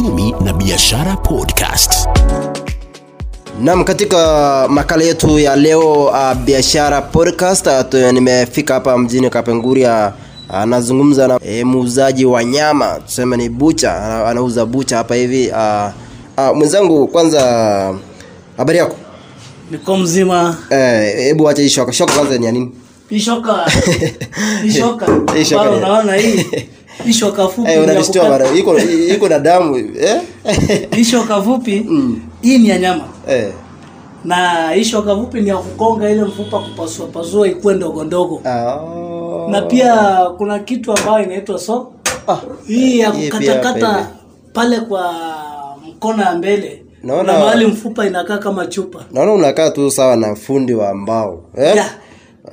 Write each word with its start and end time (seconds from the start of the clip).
uchumi 0.00 0.34
na 0.44 0.52
biashara 0.52 1.16
podcast. 1.16 2.08
Nam, 3.60 3.84
katika 3.84 4.66
makala 4.68 5.04
yetu 5.04 5.38
ya 5.38 5.56
leo 5.56 6.04
uh, 6.04 6.34
biashara 6.34 7.02
podcast 7.02 7.66
uh, 7.66 8.10
nimefika 8.12 8.74
hapa 8.74 8.98
mjini 8.98 9.30
Kapenguria 9.30 10.12
anazungumza 10.48 11.28
na 11.28 11.40
e, 11.44 11.64
muuzaji 11.64 12.24
wa 12.24 12.44
nyama 12.44 12.98
tuseme 13.06 13.36
ni 13.36 13.48
bucha 13.48 13.96
ana- 13.96 14.26
anauza 14.28 14.66
bucha 14.66 14.96
hapa 14.96 15.14
hivi. 15.14 15.48
Uh, 15.48 15.90
uh, 16.50 16.56
mwenzangu 16.56 17.06
kwanza 17.08 17.40
habari 18.56 18.78
yako? 18.78 18.96
Niko 19.70 19.96
mzima. 19.96 20.56
Eh, 20.70 21.14
hebu 21.16 21.48
acha 21.48 21.62
hii 21.62 21.68
shoka. 21.68 21.92
Shoka 21.92 22.12
kwanza 22.12 22.38
ni 22.38 22.46
ya 22.46 22.52
nini? 22.52 22.70
Ishoka 23.10 23.66
ishoka 24.66 25.06
Hii 25.36 25.44
shoka 25.44 25.70
unaona 25.70 26.14
hii 26.14 26.46
ishoka 27.06 27.48
fupi 27.48 27.70
eh 27.70 27.82
unanishtua 27.82 28.28
bana 28.28 28.52
iko 28.54 28.78
iko 29.14 29.28
na 29.28 29.38
damu 29.38 29.76
eh? 29.76 30.20
Ishoka 31.00 31.42
fupi 31.42 31.86
hii 32.42 32.58
ni 32.58 32.68
ya 32.68 32.78
nyama. 32.78 33.04
Eh. 33.28 33.52
Na 34.24 34.74
ishoka 34.76 35.16
fupi 35.16 35.40
ni 35.40 35.48
ya 35.48 35.56
kukonga 35.56 36.10
ile 36.10 36.24
mfupa 36.24 36.58
kupasua 36.58 37.06
pasua 37.06 37.48
ikuwe 37.48 37.74
ndogo 37.74 38.04
ndogo. 38.04 38.40
Ah. 38.44 38.78
Na 39.50 39.62
pia 39.62 39.94
kuna 40.38 40.58
kitu 40.58 40.92
ambayo 40.92 41.24
inaitwa 41.24 41.58
so 41.58 41.92
ah. 42.28 42.36
hii 42.66 42.98
ya 42.98 43.12
kukatakata 43.12 44.08
pale 44.52 44.80
kwa 44.80 45.14
mkono 45.88 46.22
ya 46.22 46.34
mbele 46.34 46.82
Naona- 47.04 47.32
na 47.32 47.38
mahali 47.38 47.66
mfupa 47.66 48.06
inakaa 48.06 48.38
kama 48.38 48.66
chupa. 48.66 49.04
Naona 49.12 49.32
unakaa 49.32 49.70
tu 49.70 49.90
sawa 49.90 50.16
na 50.16 50.34
fundi 50.34 50.74
wa 50.74 50.94
mbao 50.94 51.40
eh? 51.58 51.74
Yeah. 51.74 51.90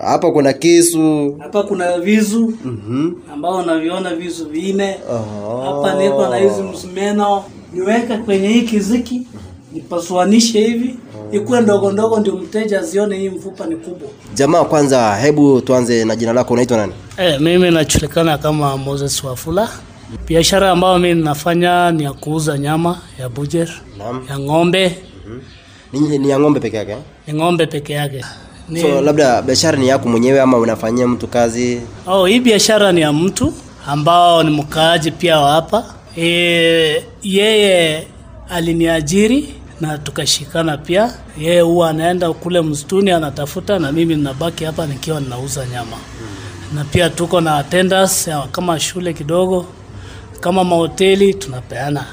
Hapa 0.02 0.32
kuna 0.32 0.54
kisu 0.54 1.36
hapa 1.40 1.64
kuna 1.64 2.00
visu 2.00 2.54
mm-hmm. 2.66 3.16
ambao 3.34 3.58
unaviona 3.58 4.16
vizu 4.16 4.46
vinne 4.46 4.98
Oh. 5.12 5.62
hapa 5.66 6.04
niko 6.04 6.28
na 6.28 6.38
hizi 6.38 6.62
msumeno 6.62 7.44
niweka 7.74 8.18
kwenye 8.18 8.48
hii 8.48 8.62
kiziki 8.62 9.28
nipasuanishe 9.74 10.62
hivi 10.68 10.96
ikuwe 11.32 11.62
ndogo 11.62 11.92
ndogo 11.92 12.20
ndio 12.20 12.36
mteja 12.38 12.80
azione 12.80 13.18
hii 13.18 13.30
mfupa 13.30 13.66
ni 13.66 13.76
kubwa 13.76 14.08
Jamaa, 14.34 14.64
kwanza 14.64 15.16
hebu 15.16 15.62
tuanze 15.62 16.06
na 16.06 16.16
jina 16.16 16.34
lako, 16.34 16.54
unaitwa 16.54 16.78
nani? 16.78 16.94
eh, 17.18 17.42
mimi 17.42 17.72
najulikana 17.72 18.38
kama 18.38 18.78
moses 18.78 19.24
wafula 19.24 19.70
biashara 20.28 20.72
ambayo 20.72 21.00
mi 21.00 21.14
nafanya 21.14 21.92
ni 21.92 22.04
ya 22.04 22.14
kuuza 22.14 22.58
nyama 22.58 22.98
ya 23.20 23.30
bujer 23.30 23.70
Naam. 23.98 24.26
ya 24.30 24.40
ng'ombe 24.40 24.98
Ni, 25.94 26.18
ni 26.20 26.30
ya 26.30 26.40
ng'ombe 26.40 26.60
peke 26.60 26.78
yake? 26.78 26.92
eh? 26.92 26.98
ni 27.28 27.34
ng'ombe 27.34 27.66
peke 27.68 27.94
yake 27.94 28.26
ni, 28.70 28.82
So 28.82 29.02
labda 29.02 29.42
biashara 29.42 29.78
ni 29.78 29.88
yako 29.88 30.10
mwenyewe 30.10 30.42
ama 30.42 30.58
unafanyia 30.58 31.08
mtu 31.08 31.28
kazi? 31.28 31.82
Oh, 32.08 32.26
hii 32.26 32.40
biashara 32.40 32.92
ni 32.92 33.02
ya 33.02 33.14
mtu 33.14 33.54
ambao 33.88 34.44
ni 34.44 34.50
mkaaji 34.50 35.12
pia 35.12 35.40
wa 35.40 35.52
hapa. 35.52 35.86
E, 36.18 37.04
yeye 37.24 38.08
aliniajiri 38.50 39.54
na 39.82 39.98
tukashikana 39.98 40.78
pia. 40.78 41.14
Yeye 41.40 41.62
huwa 41.62 41.90
anaenda 41.90 42.34
kule 42.34 42.62
msituni 42.62 43.12
anatafuta, 43.12 43.80
na 43.80 43.92
mimi 43.92 44.16
ninabaki 44.16 44.64
hapa 44.64 44.86
nikiwa 44.86 45.20
ninauza 45.20 45.66
nyama, 45.66 45.98
na 46.76 46.84
pia 46.84 47.10
tuko 47.10 47.42
na 47.42 47.64
tenders 47.64 48.30
kama 48.52 48.80
shule 48.80 49.14
kidogo, 49.14 49.66
kama 50.40 50.64
mahoteli 50.64 51.34
tunapeana. 51.34 52.06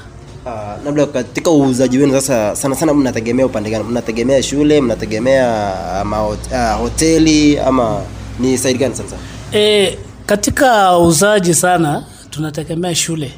Uh, 0.45 0.85
labda 0.85 1.05
katika 1.05 1.51
uuzaji 1.51 1.97
wenu 1.97 2.13
sasa, 2.13 2.55
sana 2.55 2.75
sana 2.75 2.93
mnategemea 2.93 3.45
upande 3.45 3.69
gani? 3.69 3.83
Mnategemea 3.83 4.43
shule, 4.43 4.81
mnategemea 4.81 5.73
ama 6.01 6.27
uh, 6.27 6.35
hoteli 6.79 7.59
ama 7.59 8.01
ni 8.39 8.57
saidi 8.57 8.79
gani 8.79 8.95
sasa? 8.95 9.15
E, 9.53 9.97
katika 10.25 10.97
uuzaji 10.99 11.53
sana 11.53 12.03
tunategemea 12.29 12.95
shule 12.95 13.31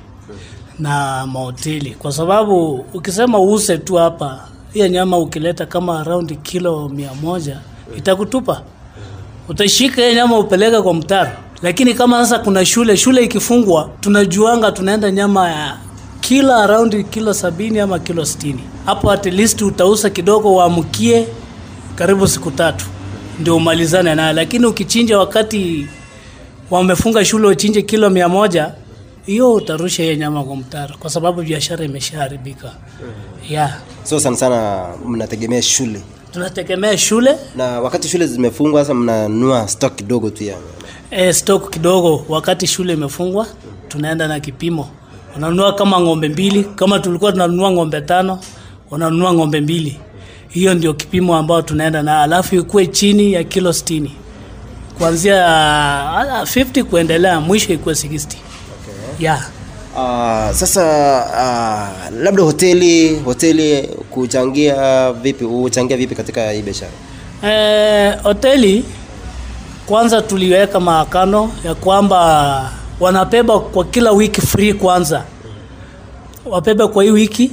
na 0.80 1.26
mahoteli 1.28 1.92
kwa 1.92 2.12
sababu 2.12 2.86
ukisema 2.94 3.40
uuse 3.40 3.78
tu 3.78 3.96
hapa 3.96 4.48
hiyo 4.74 4.88
nyama 4.88 5.18
ukileta 5.18 5.66
kama 5.66 6.00
around 6.00 6.38
kilo 6.42 6.90
mia 6.90 7.14
moja 7.14 7.60
itakutupa 7.98 8.62
utashika 9.50 10.02
hiyo 10.02 10.14
nyama 10.16 10.40
upeleke 10.40 10.82
kwa 10.82 10.94
mtaro 10.94 11.32
lakini 11.62 11.94
kama 11.94 12.26
sasa 12.26 12.40
kuna 12.44 12.66
shule 12.66 12.98
shule 12.98 13.24
ikifungwa 13.24 13.90
tunajuanga 14.02 14.72
tunaenda 14.72 15.12
nyama 15.12 15.50
ya 15.50 15.78
kila 16.22 16.56
around 16.64 17.10
kilo 17.10 17.34
sabini 17.34 17.80
ama 17.80 18.00
kilo 18.00 18.26
sitini. 18.26 18.64
Hapo 18.86 19.12
at 19.12 19.26
least 19.26 19.62
utausa 19.62 20.10
kidogo 20.10 20.54
uamkie 20.56 21.28
karibu 21.96 22.28
siku 22.28 22.52
tatu 22.52 22.86
ndio 23.40 23.56
umalizane 23.56 24.16
nayo. 24.16 24.34
Lakini 24.34 24.66
ukichinja 24.66 25.20
wakati 25.20 25.88
wamefunga 26.72 27.26
shule 27.26 27.48
uchinje 27.48 27.82
kilo 27.82 28.10
mia 28.10 28.30
moja 28.30 28.72
hiyo 29.26 29.54
utarusha 29.54 30.04
hiyo 30.04 30.16
nyama 30.16 30.44
kwa 30.44 30.56
mtaro 30.56 30.96
kwa 31.00 31.10
sababu 31.10 31.42
biashara 31.42 31.86
imeshaharibika. 31.86 32.72
Yeah. 33.50 33.78
So 34.04 34.20
sana 34.20 34.38
sana 34.38 34.88
mnategemea 35.06 35.62
shule, 35.62 36.02
tunategemea 36.32 36.98
shule. 36.98 37.36
Na 37.56 37.82
wakati 37.82 38.08
shule 38.08 38.28
zimefungwa 38.28 38.82
sasa 38.82 38.94
mnanua 38.94 39.68
stock 39.68 39.96
kidogo 39.96 40.30
tu 40.30 40.44
ya 40.44 40.58
e, 41.12 41.34
stock 41.34 41.70
kidogo. 41.70 42.26
Wakati 42.30 42.68
shule 42.68 42.94
imefungwa 42.94 43.48
tunaenda 43.88 44.28
na 44.28 44.40
kipimo 44.40 44.90
unanunua 45.38 45.74
kama 45.74 46.00
ng'ombe 46.02 46.30
mbili. 46.30 46.64
Kama 46.64 47.00
tulikuwa 47.00 47.32
tunanunua 47.32 47.72
ng'ombe 47.72 48.02
tano 48.02 48.40
unanunua 48.92 49.34
ng'ombe 49.34 49.62
mbili. 49.62 50.00
Hiyo 50.50 50.74
ndio 50.74 50.94
kipimo 50.94 51.36
ambao 51.36 51.62
tunaenda 51.62 52.04
na 52.04 52.22
alafu 52.22 52.56
ikuwe 52.56 52.88
chini 52.88 53.34
ya 53.34 53.44
kilo 53.44 53.70
60 53.70 54.10
kuanzia 54.98 55.46
ah, 55.48 56.44
50 56.44 56.84
kuendelea 56.84 57.40
mwisho 57.40 57.74
ikuwe 57.74 57.96
60 57.96 58.26
yeah. 59.20 59.50
Uh, 59.96 60.52
sasa 60.56 60.84
uh, 61.26 62.18
labda 62.24 62.44
hoteli 62.44 63.20
hoteli 63.20 63.82
kuchangia 64.10 65.14
vipi 65.14 65.44
huchangia 65.46 65.98
vipi 65.98 66.16
katika 66.16 66.52
hii 66.52 66.62
biashara? 66.62 66.92
Eh, 67.44 68.18
hoteli 68.24 68.86
kwanza 69.86 70.22
tuliweka 70.22 70.80
maakano 70.80 71.52
ya 71.66 71.76
kwamba 71.76 72.72
wanabeba 73.00 73.60
kwa 73.60 73.86
kila 73.86 74.12
wiki 74.12 74.42
free 74.42 74.74
kwanza. 74.74 75.24
Wapebe 76.46 76.88
kwa 76.88 77.04
hii 77.04 77.10
wiki. 77.12 77.52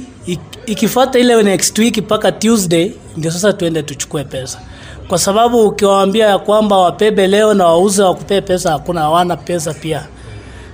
Ikifata 0.65 1.19
ile 1.19 1.43
next 1.43 1.77
week 1.79 1.97
mpaka 1.97 2.31
tuesday 2.31 2.91
ndio 3.17 3.31
sasa 3.31 3.53
tuende 3.53 3.83
tuchukue 3.83 4.23
pesa. 4.23 4.59
Kwa 5.07 5.17
sababu 5.19 5.67
ukiwaambia 5.67 6.25
ya 6.25 6.39
kwamba 6.39 6.77
wapebe 6.77 7.27
leo 7.27 7.53
na 7.53 7.65
wauze 7.65 8.03
wakupee 8.03 8.41
pesa 8.41 8.71
hakuna 8.71 9.01
hawana 9.01 9.37
pesa 9.37 9.73
pia. 9.73 10.07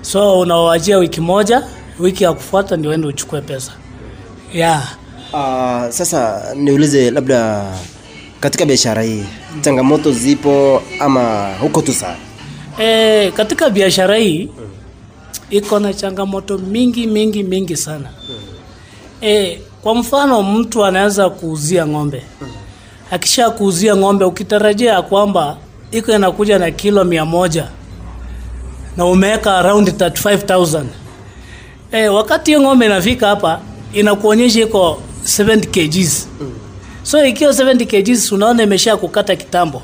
So 0.01 0.39
unawajia 0.39 0.97
wiki 0.97 1.21
moja 1.21 1.63
wiki 1.99 2.23
ya 2.23 2.33
kufuata 2.33 2.77
ndio 2.77 2.93
ende 2.93 3.07
uchukue 3.07 3.41
pesa. 3.41 3.71
Yeah. 4.53 4.83
uh, 5.33 5.89
sasa 5.89 6.43
niulize 6.55 7.11
labda 7.11 7.65
katika 8.39 8.65
biashara 8.65 9.01
hii 9.01 9.23
changamoto 9.61 10.11
zipo 10.11 10.81
ama 10.99 11.53
huko 11.61 11.81
tu 11.81 11.93
saa 11.93 12.15
E, 12.79 13.31
katika 13.31 13.69
biashara 13.69 14.15
hii 14.17 14.49
iko 15.51 15.79
na 15.79 15.93
changamoto 15.93 16.57
mingi 16.57 17.07
mingi 17.07 17.43
mingi 17.43 17.77
sana. 17.77 18.09
E, 19.21 19.61
kwa 19.81 19.95
mfano 19.95 20.43
mtu 20.43 20.85
anaweza 20.85 21.29
kuuzia 21.29 21.87
ng'ombe, 21.87 22.23
akisha 23.11 23.49
kuuzia 23.49 23.95
ng'ombe 23.95 24.25
ukitarajia 24.25 25.01
kwamba 25.01 25.57
iko 25.91 26.11
inakuja 26.11 26.59
na 26.59 26.71
kilo 26.71 27.03
mia 27.03 27.25
moja 27.25 27.67
na 28.97 29.05
umeweka 29.05 29.57
around 29.57 29.87
35000 29.89 30.83
e, 31.91 32.07
wakati 32.07 32.51
hiyo 32.51 32.61
ng'ombe 32.61 32.85
inafika 32.85 33.27
hapa 33.27 33.59
inakuonyesha 33.93 34.59
iko 34.61 35.01
70 35.25 35.57
kgs. 35.67 36.27
So 37.03 37.25
ikiwa 37.25 37.51
70 37.51 37.85
kgs 38.13 38.31
unaona 38.31 38.63
imesha 38.63 38.97
kukata 38.97 39.35
kitambo. 39.35 39.81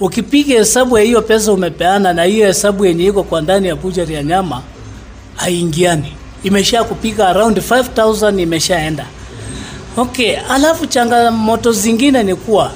Ukipiga 0.00 0.54
hesabu 0.58 0.98
ya 0.98 1.04
hiyo 1.04 1.22
pesa 1.22 1.52
umepeana 1.52 2.12
na 2.12 2.22
hiyo 2.24 2.46
hesabu 2.46 2.86
yenye 2.86 3.04
iko 3.04 3.22
kwa 3.22 3.40
ndani 3.40 3.68
ya 3.68 3.76
bujari 3.76 4.14
ya 4.14 4.22
nyama 4.22 4.62
haingiani. 5.36 6.12
Imesha 6.42 6.84
kupiga 6.84 7.28
around 7.28 7.58
5000 7.58 8.40
imeshaenda. 8.42 9.06
Okay 9.96 10.36
alafu 10.50 10.86
changamoto 10.86 11.72
zingine 11.72 12.22
ni 12.22 12.34
kuwa 12.34 12.72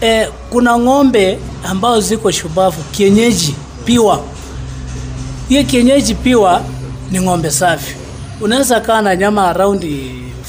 eh, 0.00 0.28
kuna 0.50 0.78
ng'ombe 0.78 1.38
ambao 1.64 2.00
ziko 2.00 2.30
shubavu 2.30 2.82
kienyeji 2.82 3.54
piwa. 3.84 4.22
Hiyo 5.48 5.64
kienyeji 5.64 6.14
piwa 6.14 6.62
ni 7.10 7.20
ng'ombe 7.20 7.50
safi. 7.50 7.94
Unaweza 8.40 8.80
kaa 8.80 9.02
na 9.02 9.16
nyama 9.16 9.48
around 9.48 9.84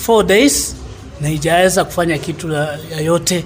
4 0.08 0.24
days 0.24 0.76
na 1.22 1.30
ijaweza 1.32 1.84
kufanya 1.86 2.18
kitu 2.18 2.48
yoyote 2.98 3.44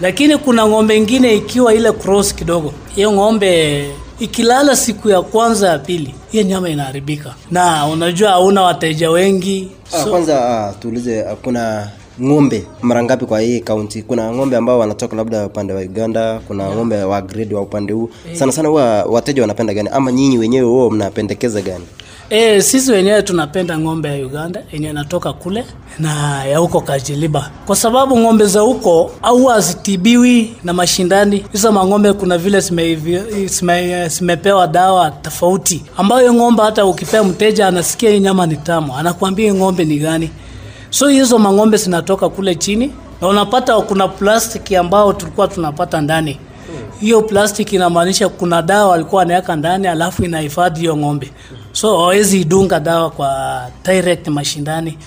lakini 0.00 0.36
kuna 0.38 0.66
ng'ombe 0.68 0.96
ingine 0.96 1.34
ikiwa 1.34 1.74
ile 1.74 1.92
cross 1.92 2.34
kidogo. 2.34 2.72
Hiyo 2.94 3.12
ng'ombe 3.12 3.90
ikilala 4.22 4.76
siku 4.76 5.08
ya 5.08 5.22
kwanza 5.22 5.68
ya 5.68 5.78
pili 5.78 6.14
hiyo 6.32 6.44
nyama 6.44 6.68
inaharibika. 6.68 7.34
Na 7.50 7.86
unajua 7.86 8.30
hauna 8.30 8.62
wateja 8.62 9.10
wengi 9.10 9.68
Ah, 9.92 10.04
kwanza 10.04 10.48
ah, 10.68 10.72
tuulize 10.72 11.22
kuna 11.42 11.88
ng'ombe 12.20 12.66
mara 12.82 13.02
ngapi 13.02 13.26
kwa 13.26 13.40
hii 13.40 13.60
kaunti 13.60 14.02
kuna 14.02 14.32
ng'ombe 14.34 14.56
ambao 14.56 14.78
wanatoka 14.78 15.16
labda 15.16 15.46
upande 15.46 15.72
wa 15.72 15.80
uganda 15.80 16.40
kuna 16.46 16.70
ng'ombe 16.74 17.02
wa 17.04 17.22
grade 17.22 17.54
wa 17.54 17.62
upande 17.62 17.92
huu. 17.92 18.10
Sana 18.32 18.52
sana 18.52 18.68
huwa 18.68 19.02
wateja 19.04 19.42
wanapenda 19.42 19.74
gani? 19.74 19.88
Ama 19.92 20.12
nyinyi 20.12 20.38
wenyewe 20.38 20.66
huo 20.68 20.90
mnapendekeza 20.90 21.60
gani? 21.62 21.84
E, 22.30 22.62
sisi 22.62 22.92
wenyewe 22.92 23.22
tunapenda 23.22 23.78
ng'ombe 23.78 24.08
ya 24.18 24.26
Uganda 24.26 24.62
yenye 24.72 24.90
inatoka 24.90 25.32
kule 25.32 25.64
na 25.98 26.44
ya 26.44 26.58
huko 26.58 26.80
Kajiliba, 26.80 27.50
kwa 27.66 27.76
sababu 27.76 28.18
ng'ombe 28.18 28.44
za 28.46 28.60
huko 28.60 29.10
au 29.22 29.44
hazitibiwi 29.46 30.54
na 30.64 30.72
mashindani. 30.72 31.44
Hizo 31.52 31.72
mang'ombe 31.72 32.12
kuna 32.12 32.38
vile 32.38 32.60
zimepewa 32.60 33.24
sime, 33.48 34.10
sime 34.10 34.36
dawa 34.72 35.10
tofauti, 35.10 35.82
ambayo 35.96 36.34
ng'ombe 36.34 36.62
hata 36.62 36.86
ukipea 36.86 37.24
mteja 37.24 37.66
anasikia 37.68 38.10
hii 38.10 38.20
nyama 38.20 38.46
ni 38.46 38.56
tamu, 38.56 38.96
anakuambia 38.96 39.54
ng'ombe 39.54 39.84
ni 39.84 39.98
gani. 39.98 40.30
So 40.92 41.08
hizo 41.08 41.38
mang'ombe 41.38 41.76
zinatoka 41.76 42.28
kule 42.28 42.54
chini, 42.54 42.92
na 43.20 43.28
unapata 43.28 43.80
kuna 43.80 44.08
plastiki 44.08 44.76
ambao 44.76 45.12
tulikuwa 45.12 45.48
tunapata 45.48 46.00
ndani. 46.00 46.38
Hiyo 47.00 47.22
plastic 47.22 47.72
inamaanisha 47.72 48.28
kuna 48.28 48.62
dawa 48.62 48.88
walikuwa 48.90 49.22
anaweka 49.22 49.56
ndani 49.56 49.86
alafu 49.88 50.24
inahifadhi 50.24 50.80
hiyo 50.80 50.96
ng'ombe. 50.96 51.32
So 51.72 51.98
hawezi 51.98 52.40
idunga 52.40 52.80
dawa 52.80 53.10
kwa 53.10 53.62
direct 53.84 54.28
mashindani. 54.28 54.98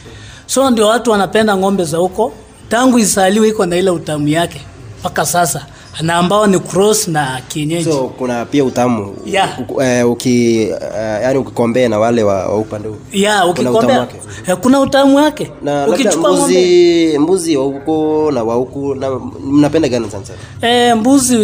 So 0.45 0.69
ndio 0.69 0.87
watu 0.87 1.11
wanapenda 1.11 1.57
ng'ombe 1.57 1.83
za 1.83 1.97
huko. 1.97 2.31
Tangu 2.69 2.99
isaliwe 2.99 3.47
iko 3.47 3.65
na 3.65 3.75
ile 3.77 3.89
utamu 3.89 4.27
yake 4.27 4.61
mpaka 4.99 5.25
sasa 5.25 5.65
na 6.01 6.15
ambao 6.15 6.47
ni 6.47 6.59
cross 6.59 7.07
na 7.07 7.41
kienyeji. 7.47 7.83
So 7.91 8.07
kuna 8.17 8.45
pia 8.45 8.63
utamu. 8.65 9.15
Yeah. 9.25 9.59
Eh, 9.81 10.09
uki 10.09 10.67
uh, 10.71 11.23
yani 11.23 11.39
ukikombea 11.39 11.89
na 11.89 11.99
wale 11.99 12.23
wa, 12.23 12.33
wa 12.47 12.57
upande 12.57 12.87
huu. 12.89 12.95
Yeah, 13.13 13.49
ukikombea. 13.49 14.07
Eh, 14.47 14.57
kuna 14.61 14.79
utamu 14.79 15.15
wake. 15.17 15.51
Na 15.63 15.87
ukichukua 15.87 16.33
mbuzi 16.33 17.17
mbuzi 17.19 17.57
wa 17.57 17.63
huko 17.65 18.31
na 18.33 18.43
wa 18.43 18.55
huku 18.55 18.95
na 18.95 19.19
mnapenda 19.45 19.89
gani 19.89 20.09
sana 20.09 20.25
sana? 20.25 20.39
Eh, 20.73 20.97
mbuzi 20.97 21.37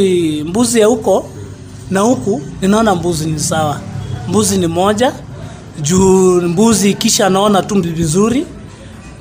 mbuzi 0.47 0.79
ya 0.79 0.87
huko 0.87 1.25
na 1.91 1.99
huku 1.99 2.41
ninaona 2.61 2.95
mbuzi 2.95 3.25
ni 3.29 3.39
sawa. 3.39 3.79
Mbuzi 4.27 4.57
ni 4.57 4.67
moja. 4.67 5.13
Juu 5.81 6.41
mbuzi 6.41 6.93
kisha 6.93 7.29
naona 7.29 7.61
tumbi 7.61 7.89
vizuri 7.89 8.45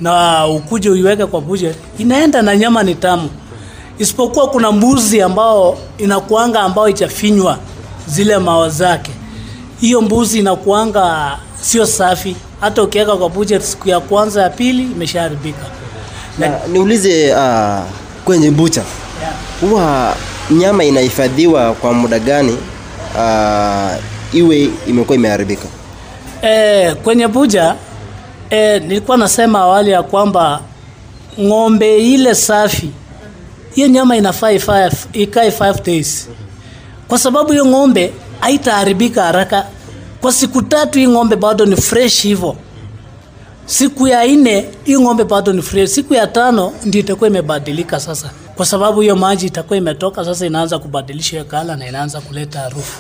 na 0.00 0.47
ukuje 0.47 0.91
uiweke 0.91 1.27
kwa 1.27 1.41
buje 1.41 1.75
inaenda 1.99 2.43
na 2.43 2.56
nyama 2.56 2.82
ni 2.82 2.94
tamu, 2.94 3.29
isipokuwa 4.00 4.47
kuna 4.50 4.73
mbuzi 4.73 5.23
ambao 5.23 5.79
inakuanga 5.99 6.61
ambao 6.61 6.88
itafinywa 6.88 7.58
zile 8.06 8.38
mawa 8.38 8.69
zake. 8.70 9.11
Hiyo 9.81 10.00
mbuzi 10.00 10.38
inakuanga 10.38 11.37
sio 11.61 11.87
safi, 11.87 12.37
hata 12.61 12.82
ukiweka 12.82 13.17
kwa 13.17 13.29
buje 13.29 13.61
siku 13.61 13.88
ya 13.88 14.00
kwanza 14.00 14.43
ya 14.43 14.50
pili 14.50 14.82
imeshaharibika. 14.82 15.64
niulize 16.73 17.35
uh, 17.35 17.79
kwenye 18.25 18.50
bucha 18.50 18.82
Yeah. 19.20 19.32
huwa 19.61 20.17
nyama 20.50 20.85
inahifadhiwa 20.85 21.73
kwa 21.75 21.93
muda 21.93 22.19
gani 22.19 22.56
uh, 23.17 23.91
iwe 24.35 24.70
imekuwa 24.87 25.17
imeharibika 25.19 25.64
E, 26.43 26.94
kwenye 26.94 27.29
bucha 27.29 27.75
e, 28.50 28.79
nilikuwa 28.81 29.17
nasema 29.17 29.58
awali 29.58 29.91
ya 29.91 30.03
kwamba 30.03 30.61
ng'ombe 31.41 31.99
ile 31.99 32.35
safi 32.35 32.91
hiyo 33.75 33.88
nyama 33.88 34.17
inafaa 34.17 34.50
ifae- 34.52 34.93
ikae 35.12 35.50
5 35.50 35.82
days, 35.84 36.28
kwa 37.08 37.19
sababu 37.19 37.50
hiyo 37.52 37.67
ng'ombe 37.67 38.12
haitaharibika 38.40 39.22
haraka. 39.22 39.67
Kwa 40.20 40.32
siku 40.32 40.62
tatu 40.62 40.99
hii 40.99 41.06
ng'ombe 41.08 41.37
bado 41.37 41.67
ni 41.67 41.76
fresh 41.76 42.22
hivyo. 42.22 42.56
Siku 43.67 44.08
ya 44.08 44.26
nne 44.26 44.69
hii 44.84 44.99
ng'ombe 44.99 45.25
bado 45.25 45.52
ni 45.52 45.62
fresh. 45.62 45.90
Siku 45.90 46.14
ya 46.14 46.26
tano 46.26 46.72
ndio 46.84 47.00
itakuwa 47.00 47.31
imebadilika 47.31 48.00
sasa, 48.00 48.31
kwa 48.56 48.67
sababu 48.67 49.00
hiyo 49.00 49.17
maji 49.17 49.46
itakuwa 49.46 49.76
imetoka 49.76 50.25
sasa, 50.25 50.46
inaanza 50.46 50.78
kubadilisha 50.78 51.31
hiyo 51.31 51.44
kala 51.44 51.76
na 51.76 51.88
inaanza 51.88 52.20
kuleta 52.20 52.61
harufu 52.61 52.99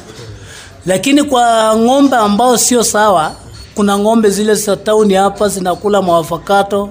lakini 0.86 1.22
kwa 1.22 1.76
ng'ombe 1.76 2.16
ambao 2.16 2.56
sio 2.58 2.84
sawa, 2.84 3.32
kuna 3.74 3.98
ng'ombe 3.98 4.30
zile 4.30 4.54
za 4.54 4.76
tauni 4.76 5.14
hapa 5.14 5.48
zinakula 5.48 6.02
maafakato, 6.02 6.90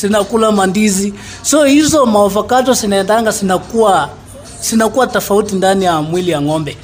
zinakula 0.00 0.52
mandizi, 0.52 1.14
so 1.42 1.64
hizo 1.64 2.06
maovakato 2.06 2.72
zinaendanga 2.72 3.32
sinakuwa 3.32 4.08
sinakuwa 4.60 5.06
tofauti 5.06 5.54
ndani 5.54 5.84
ya 5.84 6.02
mwili 6.02 6.30
ya 6.30 6.40
ng'ombe, 6.42 6.76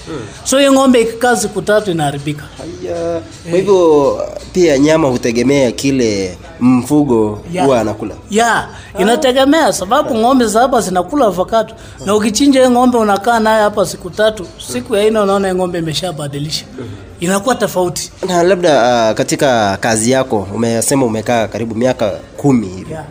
so 0.44 0.58
hiyo 0.58 0.72
ng'ombe 0.72 1.00
ikikaa 1.00 1.36
siku 1.36 1.62
tatu 1.62 1.90
inaharibika. 1.90 2.44
Haya, 2.88 3.20
kwa 3.50 3.58
hivyo 3.58 4.18
pia 4.52 4.78
nyama 4.78 5.08
hutegemea 5.08 5.72
kile 5.72 6.38
mfugo 6.60 7.38
Yeah. 7.52 7.66
huwa 7.66 7.80
anakula. 7.80 8.14
Ya 8.30 8.68
inategemea 8.98 9.72
sababu 9.72 10.14
ng'ombe 10.14 10.46
za 10.46 10.60
hapa 10.60 10.80
zinakula 10.80 11.26
avocado. 11.26 11.74
Na 12.06 12.14
ukichinja 12.16 12.70
ng'ombe 12.70 12.98
unakaa 12.98 13.40
naye 13.40 13.62
hapa 13.62 13.86
siku 13.86 14.10
tatu, 14.10 14.46
siku 14.72 14.96
ya 14.96 15.10
nne 15.10 15.18
unaona 15.20 15.54
ng'ombe 15.54 15.78
imeshabadilisha, 15.78 16.64
inakuwa 17.20 17.54
tofauti. 17.54 18.10
na 18.28 18.42
labda 18.42 18.70
uh, 19.10 19.16
katika 19.16 19.76
kazi 19.80 20.10
yako 20.10 20.48
umesema 20.54 21.06
umekaa 21.06 21.48
karibu 21.48 21.74
miaka 21.74 22.10
kumi 22.36 22.66
hivi. 22.68 22.92
Yeah. 22.92 23.04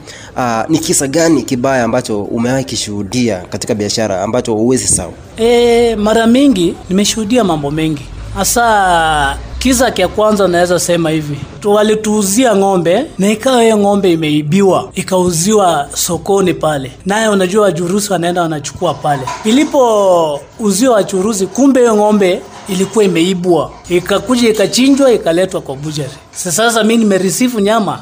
uh, 0.66 0.70
ni 0.72 0.80
kisa 0.80 1.08
gani 1.08 1.44
kibaya 1.44 1.84
ambacho 1.84 2.24
umewahi 2.24 2.64
kishuhudia 2.66 3.44
katika 3.50 3.75
biashara 3.75 4.22
ambacho 4.24 4.54
huwezi 4.54 4.88
sawa 4.88 5.12
E, 5.38 5.96
mara 5.96 6.28
mingi 6.28 6.75
nimeshuhudia 6.90 7.44
mambo 7.44 7.72
mengi, 7.72 8.06
hasa 8.36 9.38
kisa 9.63 9.92
cha 9.92 10.07
kwanza 10.07 10.48
naweza 10.48 10.80
sema 10.80 11.10
hivi. 11.10 11.38
Tu, 11.60 11.71
walituuzia 11.71 12.56
ng'ombe 12.56 13.06
na 13.18 13.31
ikawa 13.31 13.63
hiyo 13.63 13.77
ng'ombe 13.77 14.12
imeibiwa 14.13 14.89
ikauziwa 14.94 15.89
sokoni 15.94 16.54
pale, 16.54 16.92
naye 17.06 17.27
unajua 17.27 17.63
wachuruzi 17.63 18.12
wanaenda 18.13 18.42
wanachukua 18.42 18.94
pale. 18.94 19.21
Ilipouziwa 19.44 20.94
wachuruzi, 20.95 21.48
kumbe 21.48 21.80
hiyo 21.80 21.95
ng'ombe 21.95 22.42
ilikuwa 22.68 23.06
imeibwa, 23.06 23.71
ikakuja 23.89 24.50
ikachinjwa 24.50 25.12
ikaletwa 25.12 25.62
kwa 25.62 25.75
bujari. 25.75 26.10
Sasa 26.31 26.83
mi 26.83 26.98
nimerisifu 26.98 27.60
nyama. 27.60 28.01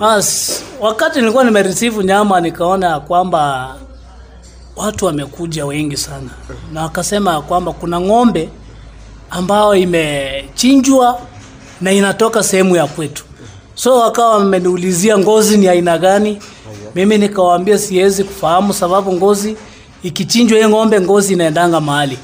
Bas, 0.00 0.62
wakati 0.80 1.18
nilikuwa 1.20 1.44
nimerisifu 1.44 2.02
nyama 2.02 2.40
nikaona 2.40 3.00
kwamba 3.00 3.74
watu 4.76 5.06
wamekuja 5.06 5.66
wengi 5.66 5.96
sana. 5.96 6.30
Na 6.72 6.82
wakasema 6.82 7.42
kwamba 7.42 7.72
kuna 7.72 8.00
ng'ombe 8.00 8.48
ambao 9.30 9.74
imechinjwa 9.76 11.20
na 11.80 11.92
inatoka 11.92 12.42
sehemu 12.42 12.76
ya 12.76 12.86
kwetu, 12.86 13.24
so 13.74 13.98
wakawa 13.98 14.32
wameniulizia 14.34 15.18
ngozi 15.18 15.56
ni 15.56 15.68
aina 15.68 15.98
gani. 15.98 16.38
Mimi 16.94 17.18
nikawaambia 17.18 17.78
siwezi 17.78 18.24
kufahamu, 18.24 18.72
sababu 18.72 19.12
ngozi 19.12 19.56
ikichinjwa 20.02 20.58
hiyo 20.58 20.70
ng'ombe 20.70 21.00
ngozi 21.00 21.32
inaendanga 21.32 21.80
mahali 21.80 22.18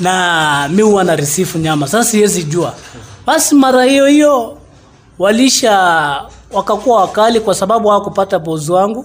na 0.00 0.68
mi 0.72 0.82
huwa 0.82 1.04
na 1.04 1.16
risifu 1.16 1.58
nyama, 1.58 1.86
sasa 1.88 2.10
siwezi 2.10 2.42
jua. 2.44 2.74
Basi 3.26 3.54
mara 3.54 3.84
hiyo 3.84 4.06
hiyo 4.06 4.58
walisha 5.18 5.72
wakakuwa 6.52 7.00
wakali, 7.00 7.40
kwa 7.40 7.54
sababu 7.54 7.88
hawakupata 7.88 8.38
bozi 8.38 8.72
wangu, 8.72 9.04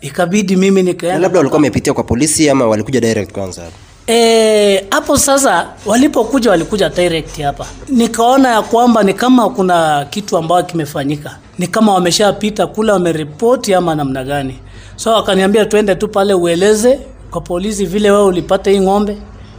ikabidi 0.00 0.56
mimi 0.56 0.82
nikaenda 0.82 1.18
labda 1.18 1.38
walikuwa 1.38 1.56
wamepitia 1.56 1.92
kwa 1.94 2.04
polisi 2.04 2.50
ama 2.50 2.66
walikuja 2.66 3.00
direct 3.00 3.32
kwanza 3.32 3.62
hapo 3.62 3.76
Eh, 4.06 4.84
hapo 4.90 5.16
sasa 5.18 5.66
walipokuja 5.86 6.50
walikuja 6.50 6.88
direct 6.88 7.40
hapa, 7.42 7.66
nikaona 7.88 8.48
ya 8.48 8.62
kwamba 8.62 9.02
ni 9.02 9.14
kama 9.14 9.50
kuna 9.50 10.04
kitu 10.10 10.36
ambayo 10.36 10.62
kimefanyika, 10.62 11.38
ni 11.58 11.66
kama 11.66 11.94
wameshapita 11.94 12.66
kule 12.66 12.92
wameripoti 12.92 13.74
ama 13.74 13.94
namna 13.94 14.24
gani. 14.24 14.58
So 14.96 15.10
wakaniambia 15.12 15.66
twende 15.66 15.94
tu 15.94 16.08
pale 16.08 16.34
ueleze 16.34 17.00
kwa 17.30 17.40
polisi 17.40 17.86
vile 17.86 18.10
wewe 18.10 18.24
ulipata 18.24 18.70
hii 18.70 18.80
ng'ombe. 18.80 19.16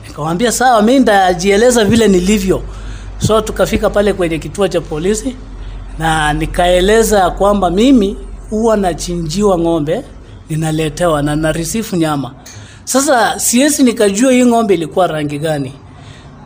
Nikamwambia 0.07 0.51
sawa, 0.51 0.81
mimi 0.81 0.99
ndajieleza 0.99 1.85
vile 1.85 2.07
nilivyo. 2.07 2.61
So 3.27 3.41
tukafika 3.41 3.89
pale 3.89 4.13
kwenye 4.13 4.39
kituo 4.39 4.67
cha 4.67 4.81
polisi 4.81 5.35
na 5.99 6.33
nikaeleza 6.33 7.29
kwamba 7.29 7.69
mimi 7.69 8.17
huwa 8.49 8.77
nachinjiwa 8.77 9.57
ng'ombe 9.59 10.03
ninaletewa 10.49 11.21
na 11.21 11.35
narisifu 11.35 11.95
nyama. 11.95 12.31
Sasa 12.85 13.39
siwezi 13.39 13.83
nikajua 13.83 14.31
hii 14.31 14.45
ng'ombe 14.45 14.73
ilikuwa 14.73 15.07
rangi 15.07 15.39
gani. 15.39 15.73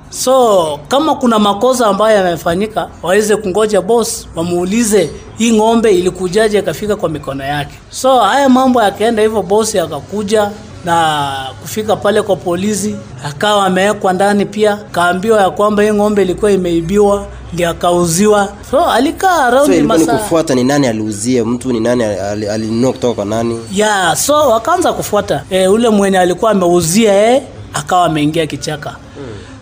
So 0.09 0.79
kama 0.87 1.15
kuna 1.15 1.39
makosa 1.39 1.87
ambayo 1.87 2.17
yamefanyika, 2.17 2.89
waweze 3.03 3.35
kungoja 3.35 3.81
boss 3.81 4.27
wamuulize 4.35 5.09
hii 5.37 5.57
ng'ombe 5.57 5.91
ilikujaje 5.91 6.59
ikafika 6.59 6.95
kwa 6.95 7.09
mikono 7.09 7.43
yake. 7.43 7.75
So 7.89 8.19
haya 8.19 8.49
mambo 8.49 8.81
yakaenda 8.83 9.21
hivyo, 9.21 9.41
boss 9.41 9.75
akakuja 9.75 10.51
na 10.85 11.31
kufika 11.61 11.95
pale 11.95 12.21
kwa 12.21 12.35
polisi, 12.35 12.95
akawa 13.25 13.65
amewekwa 13.65 14.13
ndani 14.13 14.45
pia, 14.45 14.77
kaambiwa 14.91 15.41
ya 15.41 15.49
kwamba 15.49 15.83
hii 15.83 15.91
ng'ombe 15.93 16.21
ilikuwa 16.21 16.51
imeibiwa, 16.51 17.25
ndio 17.53 17.69
akauziwa. 17.69 18.49
So 18.71 18.85
alikaa 18.85 19.35
so 19.35 19.41
around 19.43 19.73
ilikuwa 19.73 19.97
ni 19.97 20.05
masaa 20.05 20.17
kufuata 20.17 20.55
ni 20.55 20.63
nani 20.63 20.87
aliuzia 20.87 21.45
mtu 21.45 21.71
ni 21.73 21.79
nani 21.79 22.03
alinunua 22.03 22.91
kutoka 22.93 23.13
kwa 23.13 23.25
nani? 23.25 23.59
Ya 23.73 24.15
so 24.15 24.33
wakaanza 24.49 24.93
kufuata. 24.93 25.43
E, 25.49 25.67
ule 25.67 25.89
mwenye 25.89 26.19
alikuwa 26.19 26.51
ameuzia 26.51 27.13
yeye 27.13 27.43
akawa 27.73 28.05
ameingia 28.05 28.47
kichaka. 28.47 28.95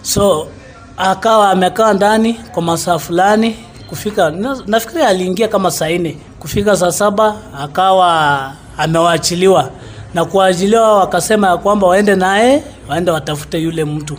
So 0.02 0.48
akawa 0.98 1.50
amekaa 1.52 1.94
ndani 1.94 2.34
kwa 2.34 2.64
masaa 2.64 3.00
fulani. 3.00 3.56
Kufika 3.90 4.30
na, 4.32 4.58
nafikiri 4.68 5.04
aliingia 5.04 5.48
kama 5.48 5.72
saa 5.72 5.90
nne. 5.90 6.18
Kufika 6.40 6.78
saa 6.78 6.92
saba 6.92 7.36
akawa 7.60 8.52
amewachiliwa 8.78 9.70
na 10.14 10.26
kuajiliwa, 10.26 10.98
wakasema 11.00 11.48
ya 11.48 11.58
kwamba 11.58 11.88
waende 11.88 12.16
naye 12.16 12.64
waende 12.90 13.12
watafute 13.12 13.58
yule 13.60 13.86
mtu. 13.86 14.18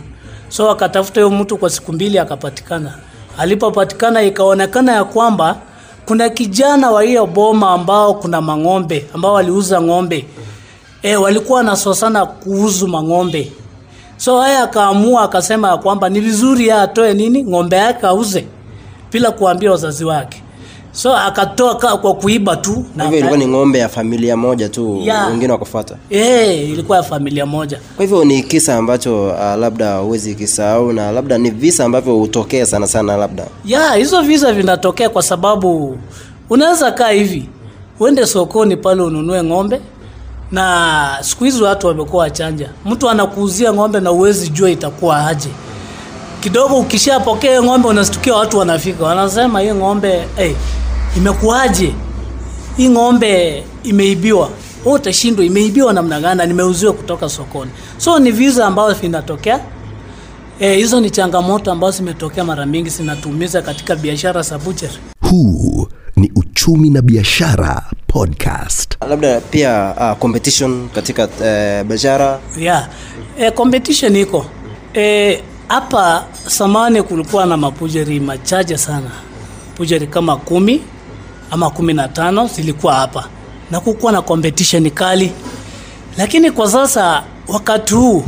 So 0.49 0.65
wakatafuta 0.65 1.23
huyo 1.23 1.37
mtu 1.39 1.57
kwa 1.57 1.69
siku 1.69 1.93
mbili 1.93 2.19
akapatikana. 2.19 2.93
Alipopatikana 3.37 4.21
ikaonekana 4.21 4.91
ya 4.91 5.03
kwamba 5.03 5.55
kuna 6.05 6.29
kijana 6.29 6.91
wa 6.91 7.03
hiyo 7.03 7.25
boma 7.25 7.69
ambao 7.71 8.13
kuna 8.13 8.41
mang'ombe 8.41 9.05
ambao 9.13 9.33
waliuza 9.33 9.81
ng'ombe. 9.81 10.25
E, 11.03 11.15
walikuwa 11.15 11.57
wanasosana 11.57 12.25
kuuzu 12.25 12.87
mang'ombe. 12.87 13.51
So 14.17 14.41
haya 14.41 14.63
akaamua 14.63 15.21
akasema 15.23 15.69
ya 15.69 15.77
kwamba 15.77 16.09
ni 16.09 16.19
vizuri 16.19 16.61
yeye 16.67 16.81
atoe 16.81 17.13
nini 17.13 17.43
ng'ombe 17.43 17.75
yake 17.75 18.07
auze 18.07 18.45
bila 19.11 19.31
kuambia 19.31 19.71
wazazi 19.71 20.05
wake 20.05 20.43
so 20.91 21.17
akatoa 21.17 21.75
kwa 21.75 22.13
kuiba 22.13 22.55
tu 22.55 22.85
Kwa 22.95 23.03
hivyo 23.03 23.19
ilikuwa 23.19 23.37
ni 23.39 23.47
ng'ombe 23.47 23.79
ya 23.79 23.89
familia 23.89 24.37
moja 24.37 24.69
tu 24.69 24.99
wengine 25.29 25.51
wakufuata? 25.51 25.95
Hey, 26.09 26.63
ilikuwa 26.71 26.97
ya 26.97 27.03
familia 27.03 27.45
moja. 27.45 27.79
Kwa 27.95 28.05
hivyo 28.05 28.25
ni 28.25 28.43
kisa 28.43 28.75
ambacho 28.75 29.27
uh, 29.27 29.39
labda 29.59 29.97
huwezi 29.97 30.35
kisahau 30.35 30.93
na 30.93 31.11
labda 31.11 31.37
ni 31.37 31.49
visa 31.49 31.85
ambavyo 31.85 32.13
hutokea 32.15 32.65
sana 32.65 32.87
sana 32.87 33.17
labda. 33.17 33.45
Ya 33.65 33.93
hizo 33.93 34.21
visa 34.21 34.53
vinatokea 34.53 35.09
kwa 35.09 35.21
sababu 35.23 35.97
unaweza 36.49 36.91
kaa 36.91 37.09
hivi 37.09 37.49
uende 37.99 38.25
sokoni 38.25 38.77
pale 38.77 39.01
ununue 39.01 39.43
ng'ombe 39.43 39.81
na 40.51 41.17
siku 41.21 41.43
hizi 41.43 41.63
watu 41.63 41.87
wamekuwa 41.87 42.23
wachanja. 42.23 42.69
Mtu 42.85 43.09
anakuuzia 43.09 43.73
ng'ombe 43.73 43.99
na 43.99 44.11
uwezi 44.11 44.49
jua 44.49 44.69
itakuwa 44.69 45.27
aje 45.27 45.49
kidogo 46.39 46.77
ukishapokea 46.79 47.49
hiyo 47.49 47.63
ng'ombe 47.63 47.87
unastukia 47.87 48.35
watu 48.35 48.57
wanafika 48.57 49.05
wanasema 49.05 49.61
hii 49.61 49.71
ng'ombe 49.73 50.27
hey, 50.35 50.53
imekuaje 51.17 51.93
hii 52.77 52.89
ng'ombe 52.89 53.63
imeibiwa 53.83 54.49
Wewe 54.85 54.95
utashindwa 54.99 55.45
imeibiwa 55.45 55.93
namna 55.93 56.19
gani 56.21 56.45
nimeuziwa 56.47 56.93
kutoka 56.93 57.29
sokoni 57.29 57.71
so 57.97 58.19
ni 58.19 58.31
visa 58.31 58.65
ambayo 58.65 58.93
vinatokea 58.93 59.59
hizo 60.59 60.75
hizo 60.75 60.99
ni 61.01 61.09
changamoto 61.09 61.71
ambazo 61.71 61.97
zimetokea 61.97 62.43
mara 62.43 62.65
mingi 62.65 62.89
zinatumiza 62.89 63.61
katika 63.61 63.95
biashara 63.95 64.41
za 64.41 64.57
butchery. 64.57 64.93
Huu 65.29 65.87
ni 66.15 66.31
Uchumi 66.35 66.89
na 66.89 67.01
Biashara 67.01 67.83
Podcast. 68.07 68.97
labda 69.09 69.41
pia 69.41 69.95
uh, 69.99 70.17
competition 70.19 70.89
katika 70.95 71.23
uh, 71.25 71.87
biashara 71.87 72.39
Yeah. 72.59 72.89
E, 73.39 73.51
competition 73.51 74.15
iko. 74.15 74.45
Eh, 74.93 75.41
hapa 75.69 76.23
samani 76.47 77.03
kulikuwa 77.03 77.45
na 77.45 77.57
mapujeri 77.57 78.19
machache 78.19 78.77
sana. 78.77 79.11
Pujeri 79.77 80.07
kama 80.07 80.35
kumi 80.35 80.81
ama 81.51 81.69
kumi 81.69 81.93
na 81.93 82.07
tano 82.07 82.47
zilikuwa 82.47 82.93
hapa 82.95 83.23
na 83.71 83.79
kukuwa 83.79 84.11
na 84.11 84.21
competition 84.21 84.89
kali, 84.91 85.31
lakini 86.17 86.51
kwa 86.51 86.69
sasa 86.71 87.23
wakati 87.47 87.93
huu 87.95 88.23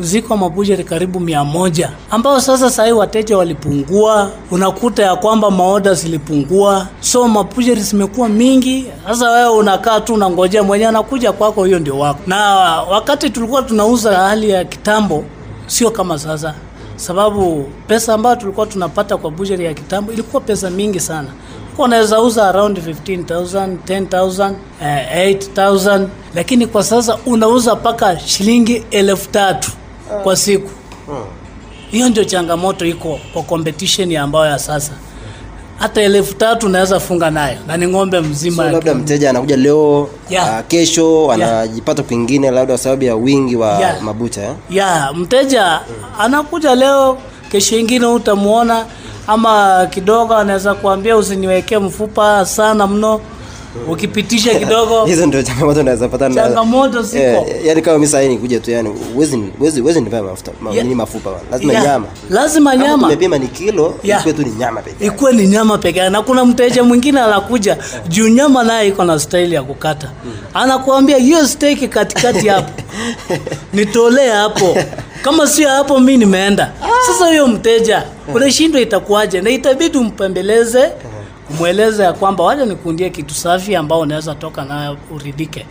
ziko 0.00 0.36
mapujeri 0.36 0.84
karibu 0.84 1.20
mia 1.20 1.44
moja 1.44 1.90
ambao 2.10 2.40
sasa 2.40 2.70
sahii 2.70 2.92
wateja 2.92 3.38
walipungua, 3.38 4.30
unakuta 4.50 5.02
ya 5.02 5.16
kwamba 5.16 5.50
maoda 5.50 5.94
zilipungua, 5.94 6.86
so 7.00 7.28
mapujeri 7.28 7.80
zimekuwa 7.80 8.28
mingi. 8.28 8.86
Sasa 9.08 9.30
wewe 9.30 9.48
unakaa 9.48 10.00
tu 10.00 10.14
unangojea 10.14 10.62
mwenye 10.62 10.86
anakuja 10.86 11.32
kwako, 11.32 11.64
hiyo 11.64 11.78
ndio 11.78 11.98
wako. 11.98 12.20
Na 12.26 12.38
wakati 12.82 13.30
tulikuwa 13.30 13.62
tunauza 13.62 14.16
hali 14.18 14.50
ya 14.50 14.64
kitambo, 14.64 15.24
sio 15.66 15.90
kama 15.90 16.18
sasa, 16.18 16.54
sababu 17.02 17.68
pesa 17.86 18.14
ambayo 18.14 18.36
tulikuwa 18.36 18.66
tunapata 18.66 19.16
kwa 19.16 19.30
bujeri 19.30 19.64
ya 19.64 19.74
kitambo 19.74 20.12
ilikuwa 20.12 20.42
pesa 20.42 20.70
mingi 20.70 21.00
sana. 21.00 21.28
Ulikuwa 21.66 21.86
unaweza 21.88 22.20
uza 22.20 22.48
around 22.48 22.78
15000 22.78 23.76
10000 23.86 24.54
eh, 24.82 25.36
8000 25.54 26.06
lakini 26.34 26.66
kwa 26.66 26.84
sasa 26.84 27.18
unauza 27.26 27.74
mpaka 27.74 28.18
shilingi 28.18 28.84
elfu 28.90 29.28
tatu 29.30 29.70
kwa 30.22 30.36
siku. 30.36 30.70
Hiyo 31.90 32.08
ndio 32.08 32.24
changamoto 32.24 32.86
iko 32.86 33.18
kwa 33.32 33.42
competition 33.42 34.16
ambayo 34.16 34.46
ya 34.50 34.58
sasa 34.58 34.92
hata 35.82 36.02
elfu 36.02 36.34
tatu 36.34 36.66
unaweza 36.66 37.00
funga 37.00 37.30
nayo 37.30 37.58
na 37.66 37.76
ni 37.76 37.86
ng'ombe 37.86 38.20
mzima 38.20 38.64
so 38.64 38.70
labda 38.70 38.94
mteja 38.94 39.30
anakuja 39.30 39.56
leo 39.56 40.08
Yeah. 40.30 40.60
uh, 40.60 40.66
kesho 40.68 41.32
anajipata 41.32 42.02
kwingine 42.02 42.50
labda 42.50 42.74
kwa 42.74 42.78
sababu 42.78 43.04
ya 43.04 43.14
wingi 43.16 43.56
wa 43.56 43.78
Yeah. 43.78 44.02
mabucha 44.02 44.42
eh? 44.42 44.52
ya 44.70 45.12
mteja 45.14 45.80
anakuja 46.18 46.74
leo 46.74 47.18
kesho 47.50 47.78
ingine 47.78 48.06
utamwona 48.06 48.84
ama 49.26 49.86
kidogo 49.90 50.34
anaweza 50.36 50.74
kuambia 50.74 51.16
usiniwekee 51.16 51.78
mfupa 51.78 52.46
sana 52.46 52.86
mno 52.86 53.20
ukipitisha 53.92 54.54
kidogo. 54.54 55.04
Hizo 55.06 55.26
ndio 55.26 55.42
changamoto 55.42 55.82
naweza 55.82 56.08
pata 56.08 56.28
na- 56.28 56.34
Changamoto 56.34 57.02
siko 57.04 57.18
yeah, 57.22 57.44
yani 57.64 57.82
kama 57.82 57.98
mimi 57.98 58.06
sasa 58.06 58.28
nikuja 58.28 58.60
tu 58.60 58.70
yani 58.70 58.90
uwezi 59.16 59.42
uwezi 59.60 59.80
uwezi 59.80 60.00
nipea 60.00 60.22
mafuta 60.22 60.52
ma, 60.60 60.72
Yeah. 60.74 60.86
mafupa 60.86 61.30
lazima 61.50 61.72
yeah. 61.72 61.84
nyama. 61.84 62.06
lazima 62.30 62.76
nyama. 62.76 63.02
tumepima 63.02 63.38
ni 63.38 63.48
kilo 63.48 63.94
Yeah. 64.02 64.20
ikuwe 64.20 64.34
tu 64.34 64.42
ni 64.42 64.50
nyama 64.50 64.82
pekee 64.82 65.06
ikuwe 65.06 65.32
ni 65.32 65.46
nyama 65.46 65.78
pekee 65.78 66.08
na 66.08 66.22
kuna 66.22 66.44
mteja 66.44 66.82
mwingine 66.84 67.20
anakuja 67.20 67.76
juu 68.08 68.28
nyama 68.28 68.64
naye 68.64 68.88
iko 68.88 69.04
na 69.04 69.18
staili 69.18 69.54
ya 69.54 69.62
kukata. 69.62 70.10
Anakuambia 70.54 71.16
hiyo 71.16 71.46
steak 71.46 71.88
katikati 71.88 72.48
hapo 72.48 72.82
nitolee 73.74 74.28
hapo. 74.30 74.76
Kama 75.22 75.46
sio 75.46 75.68
hapo 75.68 76.00
mi 76.00 76.16
nimeenda. 76.16 76.72
Sasa 77.06 77.26
huyo 77.26 77.46
mteja 77.46 78.02
unashindwa 78.34 78.80
itakuwaje? 78.80 79.40
Na 79.40 79.50
itabidi 79.50 79.98
umpembeleze 79.98 80.88
umweleze 81.50 82.02
ya 82.02 82.12
kwamba 82.12 82.44
waja 82.44 82.64
nikundie 82.64 83.10
kitu 83.10 83.34
safi 83.34 83.76
ambao 83.76 84.00
unaweza 84.00 84.34
toka 84.34 84.64
nayo 84.64 84.96
uridike 85.14 85.66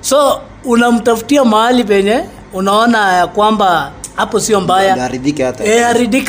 so 0.00 0.40
unamtafutia 0.64 1.44
mahali 1.44 1.84
penye 1.84 2.20
unaona 2.52 3.12
ya 3.12 3.26
kwamba 3.26 3.90
hapo 4.16 4.40
sio 4.40 4.60
mbaya 4.60 5.04
aridhika 5.04 5.46
hata. 5.46 5.64
e, 5.64 5.78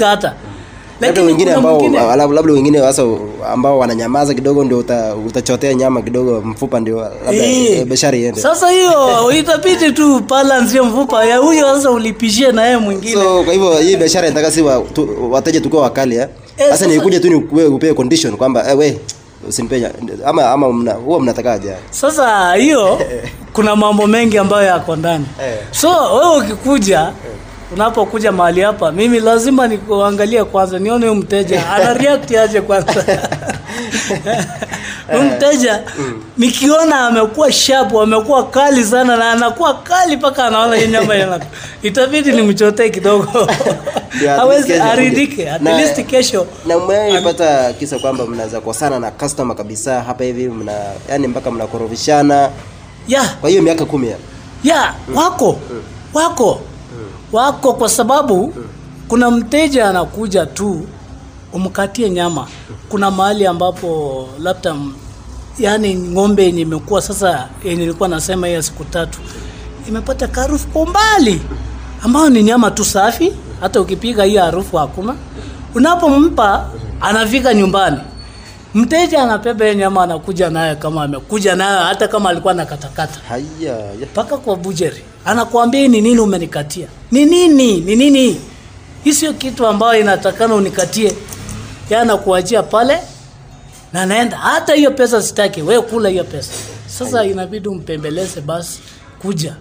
hata 0.05 0.33
labda 1.01 1.21
wengine 1.21 1.53
ambao 1.53 1.81
labda 1.89 2.15
labda 2.35 2.53
wengine 2.53 2.79
sasa 2.79 3.03
ambao 3.53 3.79
wananyamaza 3.79 4.33
kidogo 4.33 4.63
ndio 4.63 4.77
uta, 4.77 5.15
utachotea 5.15 5.73
nyama 5.73 6.01
kidogo 6.01 6.41
mfupa 6.41 6.79
ndio 6.79 6.99
labda 6.99 7.31
Eh, 7.33 7.71
eh, 7.79 7.85
biashara 7.85 8.17
iende 8.17 8.41
Sasa 8.41 8.69
hiyo 8.69 9.31
itabidi 9.39 9.91
tu 9.91 10.19
balance 10.19 10.71
hiyo 10.71 10.85
mfupa 10.85 11.25
ya 11.25 11.37
huyo 11.37 11.75
sasa 11.75 11.91
ulipishie 11.91 12.51
na 12.51 12.63
yeye 12.65 12.77
mwingine. 12.77 13.13
so 13.13 13.43
kwa 13.43 13.53
hivyo 13.53 13.77
hii 13.77 13.95
biashara 13.97 14.27
inataka 14.27 14.51
si 14.51 14.61
wateja 15.31 15.61
tukuwa 15.61 15.81
wakali 15.81 16.15
eh? 16.15 16.27
Eh, 16.61 16.69
sasa 16.69 16.87
nilikuja 16.87 17.19
tu 17.19 17.29
nikupe 17.29 17.93
condition 17.93 18.37
kwamba 18.37 18.71
eh, 18.71 18.77
we 18.77 18.99
usinipenya 19.49 19.91
ama 20.25 20.49
ama 20.51 20.73
mna 20.73 20.93
huwa 20.93 21.19
mnatakaje 21.19 21.73
Sasa 21.89 22.53
hiyo 22.55 22.99
kuna 23.53 23.75
mambo 23.75 24.07
mengi 24.07 24.37
ambayo 24.37 24.67
yako 24.67 24.95
ndani. 24.95 25.25
Eh. 25.43 25.57
So 25.71 25.89
wewe 26.15 26.37
ukikuja 26.37 27.11
unapokuja 27.73 28.31
mahali 28.31 28.61
hapa, 28.61 28.91
mimi 28.91 29.19
lazima 29.19 29.67
nikuangalie 29.67 30.43
kwanza, 30.43 30.79
nione 30.79 31.07
huyu 31.07 31.21
mteja 31.21 31.69
ana 31.69 31.93
react 31.93 32.31
aje 32.35 32.61
kwanza. 32.61 33.05
Huyu 35.11 35.23
mteja 35.23 35.83
nikiona 36.37 36.99
amekuwa 37.07 37.51
sharp, 37.51 37.95
amekuwa 37.95 38.47
kali 38.47 38.85
sana 38.85 39.17
na 39.17 39.31
anakuwa 39.31 39.73
kali 39.73 40.15
mpaka 40.17 40.45
anaona 40.45 40.75
hii 40.75 40.87
nyama 40.87 41.15
yana, 41.15 41.39
itabidi 41.83 42.31
nimchotee 42.31 42.89
kidogo. 42.89 43.47
Hawezi 44.37 44.73
aridike, 44.73 45.51
at 45.51 45.61
least 45.61 46.05
kesho 46.05 46.47
na 46.65 46.77
umepata 46.77 47.73
kisa 47.73 47.99
kwamba 47.99 48.25
mnaweza 48.25 48.61
kosana 48.61 48.99
na 48.99 49.11
customer 49.11 49.55
kabisa 49.57 50.01
hapa 50.01 50.23
hivi 50.23 50.49
mna 50.49 50.73
yani 51.09 51.27
mpaka 51.27 51.51
mnakorofishana? 51.51 52.49
Ya 53.07 53.23
kwa 53.41 53.49
hiyo 53.49 53.61
miaka 53.61 53.85
kumi 53.85 54.07
ya. 54.09 54.17
Ya 54.63 54.93
wako. 55.15 55.59
Wako. 56.13 56.61
Wako 57.31 57.73
kwa 57.73 57.89
sababu 57.89 58.53
kuna 59.07 59.31
mteja 59.31 59.89
anakuja 59.89 60.45
tu 60.45 60.87
umkatie 61.53 62.09
nyama. 62.09 62.47
Kuna 62.89 63.11
mahali 63.11 63.45
ambapo 63.45 64.27
labda 64.39 64.75
yani 65.59 65.95
ng'ombe 65.95 66.43
yenye 66.45 66.61
imekuwa 66.61 67.01
sasa 67.01 67.49
yenye 67.63 67.83
ilikuwa 67.83 68.09
nasema 68.09 68.47
hiyo 68.47 68.61
siku 68.61 68.83
tatu 68.83 69.19
imepata 69.87 70.27
karufu 70.27 70.67
kwa 70.67 70.81
umbali 70.81 71.41
ambayo 72.03 72.29
ni 72.29 72.43
nyama 72.43 72.71
tu 72.71 72.85
safi. 72.85 73.33
Hata 73.61 73.81
ukipiga 73.81 74.23
hiyo 74.23 74.41
harufu 74.41 74.77
hakuna. 74.77 75.15
Unapompa 75.75 76.69
anafika 77.01 77.53
nyumbani. 77.53 77.97
Mteja 78.73 79.23
anabeba 79.23 79.65
hiyo 79.65 79.77
nyama 79.77 80.03
anakuja 80.03 80.49
nayo 80.49 80.75
kama 80.75 81.03
amekuja 81.03 81.55
nayo 81.55 81.79
hata 81.79 82.07
kama 82.07 82.29
alikuwa 82.29 82.53
nakatakata 82.53 83.19
haya. 83.29 83.83
Mpaka 84.11 84.37
kwa 84.37 84.55
bujeri. 84.55 85.03
Anakuambia 85.25 85.87
ni 85.87 86.01
nini 86.01 86.19
umenikatia? 86.19 86.87
Ni 87.11 87.25
nini? 87.25 87.77
Ni 87.81 87.95
nini? 87.95 88.41
Hii 89.03 89.13
sio 89.13 89.33
kitu 89.33 89.67
ambayo 89.67 89.99
inatakana 90.01 90.55
unikatie 90.55 91.13
ya 91.93 92.01
anakuachia 92.01 92.63
pale 92.63 92.99
na 93.93 94.05
naenda. 94.05 94.37
Hata 94.37 94.73
hiyo 94.73 94.91
pesa 94.91 95.21
sitaki 95.21 95.61
we 95.61 95.81
kula 95.81 96.09
hiyo 96.09 96.23
pesa. 96.23 96.51
Sasa 96.87 97.25
inabidi 97.25 97.67
umpembeleze 97.67 98.41
basi 98.41 98.79
kuja. 99.21 99.55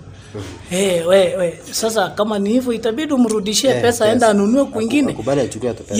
Hey, 0.70 1.02
we, 1.04 1.36
we. 1.36 1.60
Sasa 1.70 2.08
kama 2.08 2.38
ni 2.38 2.50
hivyo 2.50 2.72
itabidi 2.72 3.12
umrudishie 3.12 3.70
yeah, 3.70 3.82
pesa 3.82 4.04
yes. 4.06 4.12
Enda 4.12 4.28
anunue 4.28 4.64
kwingine. 4.64 5.12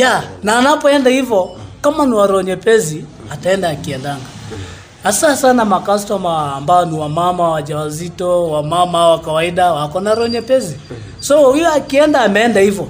Ya 0.00 0.22
na 0.42 0.58
anapoenda 0.58 1.10
hivyo 1.10 1.50
kama 1.80 2.06
ni 2.06 2.12
waronyepezi 2.14 3.04
ataenda 3.30 3.68
akiendanga. 3.68 4.20
Hasa 5.02 5.36
sana 5.36 5.64
makastoma 5.64 6.54
ambao 6.54 6.84
ni 6.84 6.98
wamama 6.98 7.48
wajawazito 7.50 8.50
wamama 8.50 9.08
wa 9.08 9.18
kawaida 9.18 9.72
wako 9.72 10.00
na 10.00 10.14
ronyepezi 10.14 10.76
so 11.20 11.50
huyo 11.50 11.72
akienda 11.72 12.20
ameenda 12.20 12.60
hivyo 12.60 12.88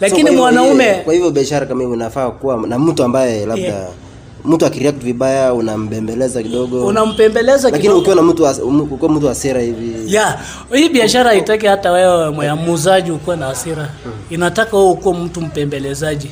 lakini 0.00 0.22
hivyo 0.30 0.42
mwanaume 0.42 0.94
kwa 0.94 1.14
hivyo 1.14 1.30
biashara 1.30 1.66
kama 1.66 1.80
hiyo 1.80 1.92
unafaa 1.92 2.30
kuwa 2.30 2.56
na 2.66 2.78
mtu 2.78 3.02
ambaye 3.04 3.46
labda 3.46 3.62
Yeah. 3.62 3.88
mtu 4.44 4.66
akireact 4.66 5.02
vibaya 5.02 5.54
unambembeleza 5.54 6.42
kidogo. 6.42 6.86
Unampembeleza 6.86 7.70
lakini 7.70 7.92
ukiwa 7.94 8.16
na 8.16 8.22
mtu 8.22 8.44
ukiwa 8.90 9.10
mtu 9.12 9.28
hasira 9.28 9.60
hivi. 9.60 10.14
Yeah, 10.14 10.38
hii 10.72 10.88
biashara 10.88 11.30
haitaki 11.30 11.66
hata 11.66 11.92
wewe 11.92 12.54
muuzaji 12.54 13.10
ukuwe 13.10 13.36
na 13.36 13.46
hasira. 13.46 13.88
Inataka 14.30 14.76
wewe 14.76 14.90
ukuwe 14.90 15.14
mtu 15.18 15.40
mpembelezaji. 15.40 16.30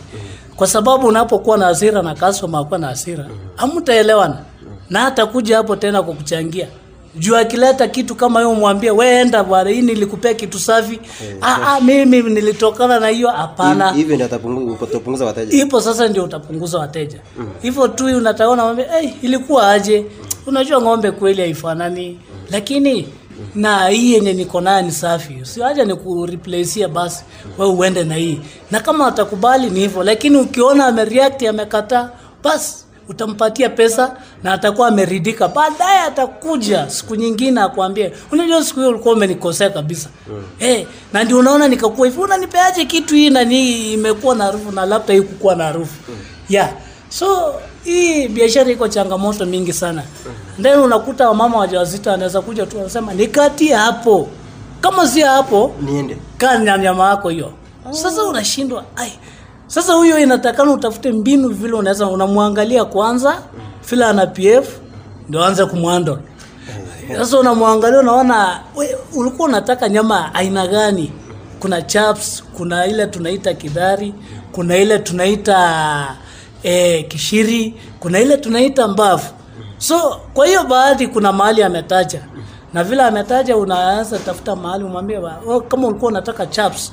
Kwa 0.57 0.67
sababu 0.67 1.07
unapokuwa 1.07 1.59
na 1.59 1.67
hasira 1.67 2.03
na 2.03 2.15
customer 2.15 2.61
akuwa 2.61 2.79
na 2.79 2.87
hasira 2.87 3.27
hamtaelewana. 3.57 4.39
Na 4.91 5.01
hata 5.01 5.27
kuja 5.27 5.57
hapo 5.57 5.77
tena 5.77 6.03
kwa 6.03 6.15
kuchangia 6.15 6.67
juu 7.19 7.37
akileta 7.37 7.89
kitu 7.89 8.15
kama 8.15 8.41
hiyo 8.41 8.55
mwambie 8.55 8.91
weenda 8.91 9.45
bwana 9.45 9.71
hii 9.71 9.83
nilikupea 9.83 10.35
kitu 10.35 10.59
safi. 10.59 11.01
Ah, 11.41 11.57
ah, 11.77 11.81
mimi 11.81 12.23
nilitokana 12.23 13.01
na 13.01 13.09
hiyo 13.09 13.29
hapana. 13.31 13.93
Hivyo 13.93 14.17
ndio 14.17 14.27
utapunguza 14.83 15.25
wateja? 15.25 15.63
Ipo 15.63 15.81
sasa 15.81 16.09
ndio 16.09 16.25
utapunguza 16.25 16.79
wateja. 16.79 17.21
Hivyo 17.63 17.89
tu 17.89 18.05
unataona 18.05 18.63
mwambie 18.65 18.85
hey, 19.01 19.11
ilikuwa 19.23 19.71
aje? 19.71 20.07
Unajua 20.47 20.83
ng'ombe 20.83 21.11
kweli 21.11 21.43
haifanani. 21.43 22.19
Lakini 22.51 23.09
na 23.55 23.89
hii 23.89 24.13
yenye 24.13 24.33
niko 24.33 24.61
nayo 24.61 24.83
ni 24.83 24.93
safi. 24.93 25.39
Siaja 25.43 25.85
ni 25.85 25.95
kureplacia 25.95 26.89
basi 26.89 27.25
we 27.59 27.67
uende 27.67 28.05
na 28.05 28.15
hii. 28.15 28.41
Na 28.71 28.81
kama 28.81 29.07
atakubali 29.07 29.71
ni 29.71 29.81
hivyo 29.81 30.05
lakini 30.05 30.37
ukiona 30.37 30.87
amereact 30.87 31.43
amekataa 31.43 32.11
basi 32.45 32.86
utampatia 33.09 33.69
pesa 33.69 34.17
na 34.43 34.53
atakuwa 34.53 34.89
ameridhika. 34.89 35.49
baadaye 35.49 35.99
atakuja 36.01 36.91
siku 36.91 37.15
nyingine 37.15 37.61
akwambie 37.61 38.13
unajua 38.33 38.65
siku 38.65 38.81
hiyo 38.81 38.91
ulikuwa 38.91 39.15
umenikosea 39.15 39.71
kabisa. 39.71 40.09
Mm. 40.29 40.43
Hey, 40.59 40.85
na 41.13 41.25
ndio 41.25 41.39
unaona 41.39 41.69
nikakuwa 41.69 42.07
hivi 42.07 42.21
unanipeaje 42.21 42.85
kitu 42.85 43.15
hii 43.15 43.31
na 43.31 43.45
ni 43.45 43.93
imekuwa 43.93 44.35
na 44.35 44.45
harufu 44.45 44.73
na 44.73 44.87
labda 44.87 45.15
hii 45.15 45.21
kukuwa 45.21 45.55
na 45.55 45.65
harufu? 45.65 45.95
Mm. 46.09 46.15
yeah 46.49 46.71
so 47.09 47.55
hii 47.85 48.29
biashara 48.29 48.71
iko 48.71 48.89
changamoto 48.89 49.47
mingi 49.47 49.73
sana. 49.73 50.03
Mm. 50.59 50.63
then 50.63 50.79
unakuta 50.79 51.29
wamama 51.29 51.59
wajawazito 51.59 52.13
anaweza 52.13 52.41
kuja 52.41 52.67
tu 52.67 52.81
anasema 52.81 53.15
nikatie 53.15 53.75
hapo. 53.75 54.29
Kama 54.81 55.09
si 55.09 55.21
hapo 55.21 55.75
niende. 55.81 56.17
kaa 56.39 56.59
nyama 56.59 57.09
yako 57.09 57.29
hiyo. 57.29 57.53
Sasa 57.91 58.25
unashindwa. 58.25 58.85
Ai 58.97 59.13
sasa 59.67 59.93
huyo 59.95 60.19
inatakana 60.19 60.73
utafute 60.73 61.13
mbinu 61.13 61.49
vile 61.49 61.73
unaweza 61.75 62.07
unamwangalia 62.07 62.85
kwanza 62.85 63.43
vile 63.91 64.05
ana 64.05 64.27
pf 64.27 64.69
ndio 65.29 65.45
anze 65.45 65.65
kumwando 65.65 66.19
sasa 67.19 67.39
unamwangalia 67.39 68.01
unaona 68.01 68.61
ulikuwa 69.15 69.49
unataka 69.49 69.89
nyama 69.89 70.35
aina 70.35 70.67
gani? 70.67 71.13
Kuna 71.61 71.83
chaps 71.83 72.45
kuna 72.57 72.87
ile 72.87 73.07
tunaita 73.07 73.55
kidhari 73.55 74.15
kuna 74.53 74.77
ile 74.77 74.99
tunaita 74.99 76.17
eh, 76.63 77.09
kishiri 77.09 77.75
kuna 78.01 78.21
ile 78.21 78.37
tunaita 78.37 78.89
mbavu 78.89 79.27
so 79.79 80.21
kwa 80.35 80.47
hiyo 80.47 80.65
baadhi 80.65 81.07
kuna 81.09 81.33
mahali 81.33 81.63
ametaja. 81.63 82.21
Na 82.75 82.85
vile 82.85 83.03
ametaja 83.03 83.57
unaanza 83.57 84.19
tafuta 84.19 84.57
mahali 84.57 84.85
umwambie 84.85 85.19
oh, 85.47 85.61
kama 85.61 85.89
ulikuwa 85.89 86.11
unataka 86.11 86.47
chaps 86.47 86.93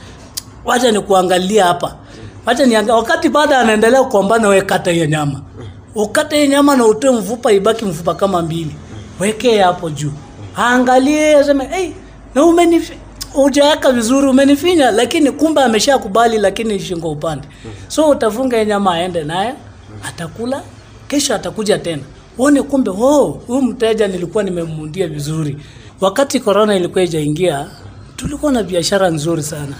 wacha 0.65 0.92
nikuangalia 0.92 1.65
hapa 1.65 1.96
wacha 2.45 2.65
nianga 2.65 2.95
wakati 2.95 3.29
baada 3.29 3.59
anaendelea 3.59 4.03
kuambana 4.03 4.47
wewe 4.47 4.62
kata 4.62 4.91
hiyo 4.91 5.05
nyama. 5.05 5.41
Ukate 5.95 6.35
hiyo 6.35 6.47
nyama 6.50 6.75
na 6.75 6.85
utoe 6.85 7.12
mfupa 7.12 7.51
ibaki 7.51 7.85
mfupa 7.85 8.15
kama 8.15 8.41
mbili. 8.41 8.75
Wekee 9.19 9.59
hapo 9.59 9.89
juu. 9.89 10.12
Angalie 10.55 11.35
aseme 11.38 11.65
hey, 11.65 11.91
na 12.35 12.43
umenifi 12.45 12.93
hujaweka 13.33 13.91
vizuri 13.91 14.27
umenifinya 14.27 14.91
lakini 14.91 15.31
kumbe 15.31 15.62
ameshakubali 15.62 16.38
lakini 16.38 16.79
shingo 16.79 17.12
upande. 17.12 17.47
So 17.88 18.09
utafunga 18.09 18.55
hiyo 18.57 18.69
nyama 18.69 18.93
aende 18.93 19.23
naye 19.23 19.53
atakula 20.07 20.62
kesho 21.07 21.35
atakuja 21.35 21.77
tena. 21.77 22.01
Uone 22.38 22.62
kumbe 22.62 22.89
oh, 22.91 23.41
huyu 23.47 23.62
mteja 23.62 24.07
nilikuwa 24.07 24.43
nimemundia 24.43 25.07
vizuri. 25.07 25.57
Wakati 26.01 26.39
korona 26.39 26.75
ilikuwa 26.75 27.03
ijaingia 27.03 27.68
tulikuwa 28.15 28.51
na 28.51 28.63
biashara 28.63 29.09
nzuri 29.09 29.44
sana. 29.44 29.75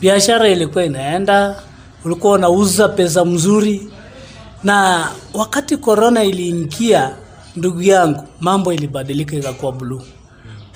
Biashara 0.00 0.48
ilikuwa 0.48 0.84
inaenda 0.84 1.56
ulikuwa 2.04 2.32
unauza 2.32 2.88
pesa 2.88 3.24
mzuri. 3.24 3.88
Na 4.64 5.08
wakati 5.34 5.76
korona 5.76 6.24
iliingia 6.24 7.10
ndugu 7.56 7.82
yangu 7.82 8.24
mambo 8.40 8.72
ilibadilika 8.72 9.36
ikakuwa 9.36 9.72
bluu 9.72 10.00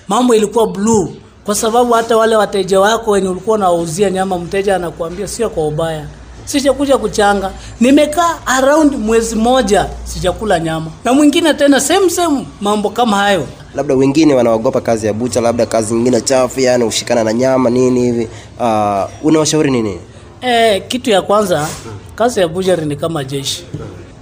mambo 0.08 0.34
ilikuwa 0.34 0.66
bluu 0.66 1.08
kwa 1.44 1.54
sababu 1.54 1.92
hata 1.92 2.16
wale 2.16 2.36
wateja 2.36 2.80
wako 2.80 3.10
wenye 3.10 3.28
ulikuwa 3.28 3.56
unawauzia 3.56 4.10
nyama 4.10 4.38
mteja 4.38 4.76
anakuambia 4.76 5.28
sio 5.28 5.50
kwa 5.50 5.66
ubaya. 5.68 6.06
Sijakuja 6.44 6.98
kuchanga. 6.98 7.50
Nimekaa 7.80 8.38
around 8.46 8.94
mwezi 8.98 9.36
moja 9.36 9.88
sijakula 10.04 10.60
nyama. 10.60 10.90
Na 11.04 11.12
mwingine 11.12 11.54
tena 11.54 11.80
same 11.80 12.10
same 12.10 12.46
mambo 12.60 12.90
kama 12.90 13.16
hayo. 13.16 13.46
Labda 13.74 13.94
wengine 13.94 14.34
wanaogopa 14.34 14.80
kazi 14.80 15.06
ya 15.06 15.12
bucha 15.12 15.40
labda 15.40 15.66
kazi 15.66 15.94
nyingine 15.94 16.20
chafu 16.20 16.60
yani 16.60 16.84
ushikana 16.84 17.24
na 17.24 17.32
nyama 17.32 17.70
nini 17.70 18.00
hivi. 18.02 18.28
Uh, 18.60 19.02
unawashauri 19.26 19.70
nini 19.70 19.98
E, 20.42 20.80
kitu 20.80 21.10
ya 21.10 21.22
kwanza 21.22 21.68
kazi 22.14 22.40
ya 22.40 22.48
bujari 22.48 22.86
ni 22.86 22.96
kama 22.96 23.24
jeshi. 23.24 23.64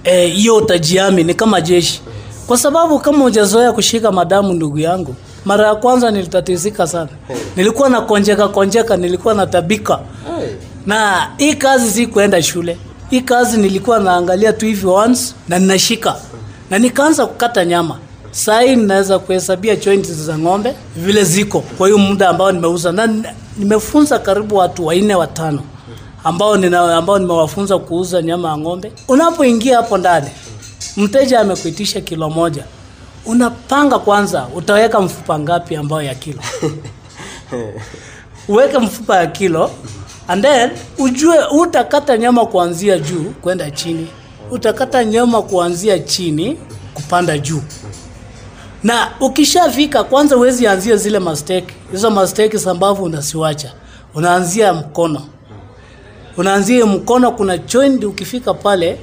Eh, 0.03 0.33
hiyo 0.33 0.55
Eh, 0.57 0.63
utajiami 0.63 1.23
ni 1.23 1.33
kama 1.33 1.61
jeshi. 1.61 2.01
Kwa 2.47 2.57
sababu 2.57 2.99
kama 2.99 3.19
hujazoea 3.23 3.71
kushika 3.71 4.11
madamu 4.11 4.53
ndugu 4.53 4.79
yangu 4.79 5.15
mara 5.45 5.67
ya 5.67 5.75
kwanza 5.75 6.11
nilitatizika 6.11 6.87
sana. 6.87 7.09
Nilikuwa 7.55 7.89
na 7.89 8.01
konjeka 8.01 8.47
konjeka 8.47 8.97
nilikuwa 8.97 9.33
na 9.33 9.47
tabika. 9.47 9.99
Na 10.85 11.27
hii 11.37 11.53
kazi 11.53 11.91
si 11.91 12.07
kuenda 12.07 12.41
shule. 12.43 12.77
Hii 13.09 13.21
kazi 13.21 13.57
nilikuwa 13.57 13.99
naangalia 13.99 14.53
tu 14.53 14.65
hivi 14.65 14.87
once 14.87 15.33
na 15.47 15.59
ninashika. 15.59 16.15
Na 16.69 16.79
nikaanza 16.79 17.25
kukata 17.25 17.65
nyama. 17.65 17.97
Sahii 18.31 18.75
ninaweza 18.75 19.19
kuhesabia 19.19 19.75
joints 19.75 20.11
za 20.11 20.37
ng'ombe 20.37 20.73
vile 20.95 21.23
ziko 21.23 21.59
kwa 21.77 21.87
hiyo 21.87 21.97
muda 21.97 22.29
ambao 22.29 22.51
nimeuza. 22.51 22.91
Na 22.91 23.09
nimefunza 23.57 24.19
karibu 24.19 24.55
watu 24.55 24.85
wanne 24.85 25.15
watano 25.15 25.61
ambao 26.23 26.57
nina, 26.57 26.97
ambao 26.97 27.19
nimewafunza 27.19 27.79
kuuza 27.79 28.21
nyama 28.21 28.49
ya 28.49 28.57
ng'ombe. 28.57 28.91
Unapoingia 29.07 29.77
hapo 29.77 29.97
ndani 29.97 30.29
mteja 30.97 31.39
amekuitisha 31.39 32.01
kilo 32.01 32.29
moja. 32.29 32.63
Unapanga 33.25 33.99
kwanza 33.99 34.47
utaweka 34.55 35.01
mfupa 35.01 35.39
ngapi 35.39 35.75
ambao 35.75 36.01
ya 36.01 36.15
kilo? 36.15 36.39
Uweke 38.47 38.77
mfupa 38.77 39.17
ya 39.17 39.27
kilo 39.27 39.71
and 40.27 40.43
then 40.43 40.69
ujue 40.97 41.37
utakata 41.59 42.17
nyama 42.17 42.45
kuanzia 42.45 42.99
juu 42.99 43.23
kwenda 43.41 43.71
chini. 43.71 44.07
Utakata 44.51 45.03
nyama 45.05 45.41
kuanzia 45.41 45.99
chini 45.99 46.57
kupanda 46.93 47.37
juu. 47.37 47.61
Na 48.83 49.07
ukishafika 49.19 50.03
kwanza 50.03 50.35
huwezi 50.35 50.67
anzia 50.67 50.95
zile 50.95 51.19
masteki. 51.19 51.73
Hizo 51.91 52.11
masteki 52.11 52.59
sambavu 52.59 53.03
unasiwacha. 53.03 53.71
Unaanzia 54.15 54.73
mkono 54.73 55.21
unaanzia 56.37 56.85
mkono 56.85 57.31
kuna 57.31 57.57
joint 57.57 58.03
ukifika 58.03 58.53
pale 58.53 58.97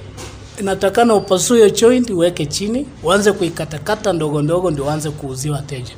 inatakana 0.60 1.14
upasue 1.14 1.70
joint 1.70 2.10
uweke 2.10 2.46
chini 2.46 2.86
uanze 3.04 3.32
kuikatakata 3.32 4.12
ndogo 4.12 4.42
ndogo 4.42 4.70
ndio 4.70 4.84
uanze 4.84 5.10
kuuzia 5.10 5.52
wateja. 5.52 5.92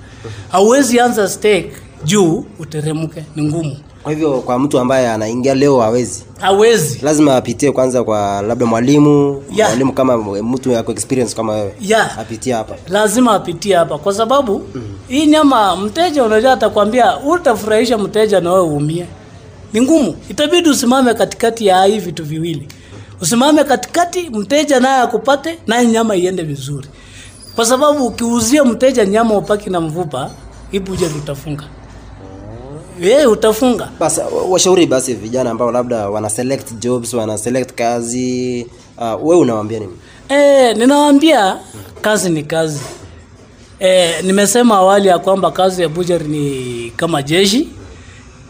Hauwezi 0.48 1.00
anza 1.00 1.28
steak 1.28 1.64
juu 2.04 2.44
uteremke 2.58 3.24
ni 3.36 3.42
ngumu. 3.44 3.76
Kwa 4.02 4.12
hivyo 4.12 4.40
kwa 4.40 4.58
mtu 4.58 4.78
ambaye 4.78 5.10
anaingia 5.10 5.54
leo 5.54 5.80
hawezi? 5.80 6.24
Hawezi. 6.40 6.98
Lazima 7.02 7.36
apitie 7.36 7.72
kwanza 7.72 8.04
kwa 8.04 8.42
labda 8.42 8.66
mwalimu 8.66 9.42
Yeah. 9.56 9.68
mwalimu 9.70 9.92
kama 9.92 10.18
mtu 10.42 10.70
yako 10.70 10.92
experience 10.92 11.36
kama 11.36 11.52
wewe. 11.52 11.74
Yeah. 11.80 12.18
apitie 12.18 12.52
hapa. 12.52 12.74
Lazima 12.88 13.32
apitie 13.34 13.76
hapa 13.76 13.98
kwa 13.98 14.14
sababu 14.14 14.62
mm. 14.74 14.82
hii 15.08 15.26
nyama 15.26 15.76
mteja 15.76 16.24
unajua 16.24 16.52
atakwambia 16.52 17.18
utafurahisha 17.20 17.98
mteja 17.98 18.40
na 18.40 18.52
wewe 18.52 18.64
uumie 18.66 19.06
ni 19.72 19.80
ngumu. 19.80 20.16
Itabidi 20.28 20.68
usimame 20.70 21.14
katikati 21.14 21.66
ya 21.66 21.84
hii 21.84 21.98
vitu 21.98 22.24
viwili. 22.24 22.68
Usimame 23.20 23.64
katikati 23.64 24.30
mteja 24.30 24.80
naye 24.80 25.02
akupate 25.02 25.58
naye 25.66 25.86
nyama 25.86 26.16
iende 26.16 26.42
vizuri. 26.42 26.88
Kwa 27.54 27.66
sababu 27.66 28.06
ukiuzia 28.06 28.64
mteja 28.64 29.04
nyama 29.04 29.34
upaki 29.36 29.70
na 29.70 29.80
mvupa 29.80 30.30
ibuja 30.72 31.08
buje 31.08 31.18
utafunga 31.18 31.64
yeye 33.00 33.26
utafunga. 33.26 33.88
Basi 34.00 34.20
washauri 34.48 34.86
basi 34.86 35.14
vijana 35.14 35.50
ambao 35.50 35.70
labda 35.72 36.08
wana 36.10 36.30
select 36.30 36.72
jobs 36.78 37.14
wana 37.14 37.38
select 37.38 37.72
kazi 37.74 38.66
uh, 38.98 39.28
wewe 39.28 39.40
unawaambia 39.40 39.78
nini? 39.78 39.92
Eh, 40.28 40.76
ninawaambia 40.76 41.56
kazi 42.00 42.30
ni 42.30 42.42
kazi. 42.42 42.80
Eh, 43.78 44.24
nimesema 44.24 44.74
awali 44.76 45.08
ya 45.08 45.18
kwamba 45.18 45.50
kazi 45.50 45.82
ya 45.82 45.88
butchery 45.88 46.28
ni 46.28 46.92
kama 46.96 47.22
jeshi. 47.22 47.68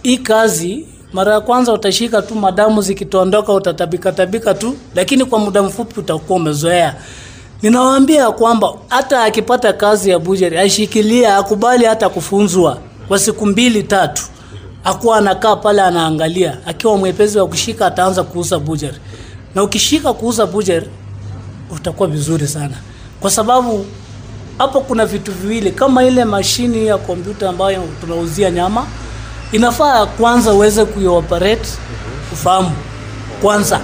Hii 0.02 0.18
kazi 0.18 0.86
mara 1.12 1.32
ya 1.34 1.40
kwanza 1.40 1.72
utashika 1.72 2.22
tu, 2.22 2.34
madamu 2.34 2.82
zikitondoka 2.82 3.52
utatabika 3.52 4.12
tabika 4.12 4.54
tu, 4.54 4.76
lakini 4.94 5.24
kwa 5.24 5.38
muda 5.38 5.62
mfupi 5.62 6.00
utakuwa 6.00 6.36
umezoea. 6.38 6.94
Ninawaambia 7.62 8.30
kwamba 8.30 8.72
hata 8.88 9.22
akipata 9.24 9.72
kazi 9.72 10.10
ya 10.10 10.18
bujeri 10.18 10.58
ashikilie, 10.58 11.28
akubali 11.28 11.84
hata 11.84 12.08
kufunzwa 12.08 12.78
kwa 13.08 13.18
siku 13.18 13.46
mbili 13.46 13.82
tatu, 13.82 14.22
akuwa 14.84 15.16
anakaa 15.16 15.56
pale 15.56 15.82
anaangalia. 15.82 16.58
Akiwa 16.66 16.96
mwepesi 16.96 17.38
wa 17.38 17.46
kushika 17.48 17.86
ataanza 17.86 18.22
kuuza 18.22 18.58
bujeri, 18.58 18.96
na 19.54 19.62
ukishika 19.62 20.12
kuuza 20.12 20.46
bujeri 20.46 20.86
utakuwa 21.76 22.08
vizuri 22.08 22.48
sana. 22.48 22.76
Kwa 23.20 23.30
sababu 23.30 23.86
hapo 24.58 24.80
kuna 24.80 25.06
vitu 25.06 25.32
viwili. 25.32 25.70
Kama 25.70 26.04
ile 26.04 26.24
mashini 26.24 26.86
ya 26.86 26.98
kompyuta 26.98 27.48
ambayo 27.50 27.82
tunauzia 28.00 28.50
nyama 28.50 28.86
inafaa 29.52 30.06
kwanza 30.06 30.52
uweze 30.52 30.84
kuioperate 30.84 31.68
ufahamu 32.32 32.70
kwanza. 33.42 33.80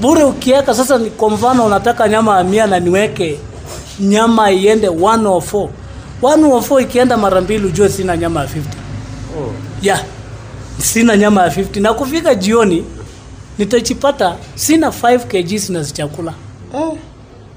Bure 0.00 0.24
ukiweka 0.24 0.74
sasa 0.74 0.98
ni 0.98 1.10
kwa 1.10 1.30
mfano 1.30 1.66
unataka 1.66 2.08
nyama 2.08 2.38
ya 2.38 2.44
mia 2.44 2.66
na 2.66 2.80
niweke 2.80 3.38
nyama 4.00 4.50
iende 4.50 4.88
104 4.88 5.68
104 6.22 6.82
ikienda 6.82 7.16
mara 7.16 7.40
mbili 7.40 7.66
ujue 7.66 7.88
sina 7.88 8.16
nyama 8.16 8.40
ya 8.40 8.46
50 8.46 8.50
ya 9.82 10.00
sina 10.82 11.16
nyama 11.16 11.42
ya 11.42 11.48
50 11.48 11.80
na 11.82 11.94
kufika 11.94 12.34
jioni 12.34 12.84
nitachipata 13.58 14.36
sina 14.54 14.88
5 14.88 15.18
kg 15.18 15.70
na 15.70 15.84
chakula. 15.84 16.32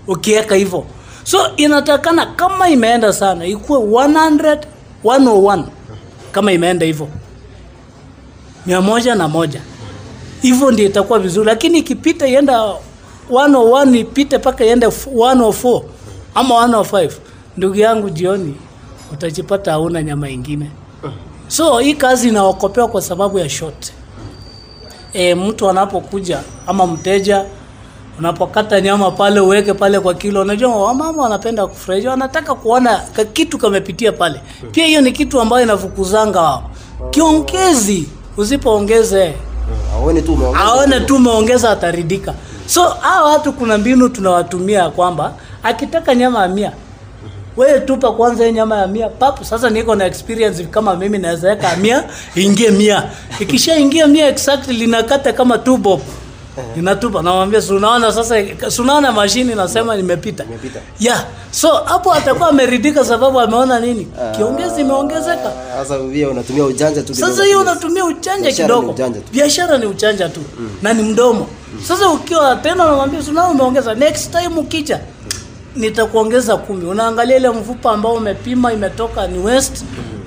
Ukiweka 0.07 0.55
hivyo. 0.55 0.85
So 1.23 1.37
inatakana 1.57 2.25
kama 2.25 2.69
imeenda 2.69 3.13
sana 3.13 3.45
ikuwe 3.45 3.79
100 3.79 4.57
101 5.03 5.63
kama 6.31 6.51
imeenda 6.51 6.85
hivyo. 6.85 7.07
Mia 8.65 8.81
moja 8.81 9.15
na 9.15 9.27
moja. 9.27 9.61
Hivyo 10.41 10.71
ndio 10.71 10.85
itakuwa 10.85 11.19
vizuri. 11.19 11.45
Lakini 11.45 11.77
ikipita 11.77 12.27
ienda 12.27 12.73
101 13.29 13.95
ipite 13.99 14.37
mpaka 14.37 14.65
iende 14.65 14.87
104 14.87 15.81
ama 16.35 16.55
105 16.55 17.11
ndugu 17.57 17.75
yangu 17.75 18.09
jioni 18.09 18.55
utajipata 19.13 19.71
hauna 19.71 20.03
nyama 20.03 20.29
ingine. 20.29 20.71
So 21.47 21.79
hii 21.79 21.93
kazi 21.93 22.27
inaokopewa 22.27 22.87
kwa 22.87 23.01
sababu 23.01 23.39
ya 23.39 23.49
short 23.49 23.93
e, 25.13 25.35
mtu 25.35 25.69
anapokuja 25.69 26.39
ama 26.67 26.87
mteja 26.87 27.45
unapokata 28.19 28.81
nyama 28.81 29.11
pale 29.11 29.39
uweke 29.39 29.73
pale 29.73 29.99
kwa 29.99 30.13
kilo. 30.13 30.41
Unajua 30.41 30.75
wamama 30.75 31.23
wanapenda 31.23 31.67
kufurahia. 31.67 32.09
Wanataka 32.09 32.55
kuona 32.55 32.97
ka- 33.13 33.25
kitu 33.25 33.57
kamepitia 33.57 34.11
pale. 34.11 34.41
Pia 34.71 34.85
hiyo 34.85 35.01
ni 35.01 35.11
kitu 35.11 35.41
ambayo 35.41 35.63
inafukuzanga 35.63 36.41
wao. 36.41 36.69
Kiongezi 37.09 38.07
usipoongeze. 38.37 39.33
Aone 40.55 40.99
tu 40.99 41.15
umeongeza. 41.15 41.69
Ataridika 41.71 42.33
so 42.65 42.83
hawa 42.89 43.29
watu 43.31 43.53
kuna 43.53 43.77
mbinu 43.77 44.09
tunawatumia 44.09 44.89
kwamba 44.89 45.33
akitaka 45.63 46.15
nyama 46.15 46.41
ya 46.41 46.47
mia 46.47 46.71
wewe 47.57 47.79
tupa 47.79 48.11
kwanza 48.11 48.45
hii 48.45 48.51
nyama 48.51 48.77
ya 48.77 48.87
mia. 48.87 49.09
Papu 49.09 49.45
sasa 49.45 49.69
niko 49.69 49.95
na 49.95 50.05
experience 50.05 50.63
kama 50.63 50.95
mimi 50.95 51.17
naweza 51.17 51.49
weka 51.49 51.75
mia 51.75 52.03
ingie 52.35 52.71
mia. 52.71 53.03
Ikishaingia 53.39 54.07
mia 54.07 54.27
exactly 54.27 54.73
linakata 54.73 55.33
kama 55.33 55.57
two 55.57 55.77
bob 55.77 56.01
linatupa 56.75 57.21
namwambia 57.21 57.61
sunaona 57.61 58.11
sasa 58.11 58.35
sunaona 58.69 59.11
mashini 59.11 59.55
nasema 59.55 59.95
nimepita 59.95 60.43
Imepita. 60.43 60.79
yeah. 60.99 61.25
So 61.51 61.73
hapo 61.73 62.13
atakuwa 62.13 62.49
ameridika 62.49 63.05
sababu 63.05 63.39
ameona 63.39 63.79
nini? 63.79 64.07
Kiongezi 64.35 64.81
imeongezeka. 64.81 65.51
Sasa 65.77 65.99
unatumia 66.31 66.65
ujanja 66.65 67.01
tu 67.03 67.15
sasa 67.15 67.43
hiyo 67.43 67.59
unatumia 67.59 68.05
uchanja 68.05 68.41
Biashara 68.41 68.67
ni 68.67 68.73
kidogo. 68.75 68.91
ujanja 68.91 69.19
tu. 69.19 69.25
biashara 69.31 69.77
ni 69.77 69.85
uchanja 69.85 70.29
tu. 70.29 70.39
Na 70.81 70.93
ni 70.93 71.03
mdomo. 71.03 71.47
Sasa 71.87 72.09
ukiwa 72.09 72.55
tena 72.55 72.85
unamwambia 72.85 73.21
sunaona 73.23 73.49
umeongeza. 73.51 73.93
Next 73.95 74.31
time 74.31 74.55
ukija 74.59 74.99
nitakuongeza 75.75 76.57
kumi. 76.57 76.85
Unaangalia 76.85 77.37
ile 77.37 77.49
mfupa 77.49 77.91
ambao 77.91 78.13
umepima 78.13 78.73
imetoka 78.73 79.27
ni 79.27 79.39
west 79.39 79.83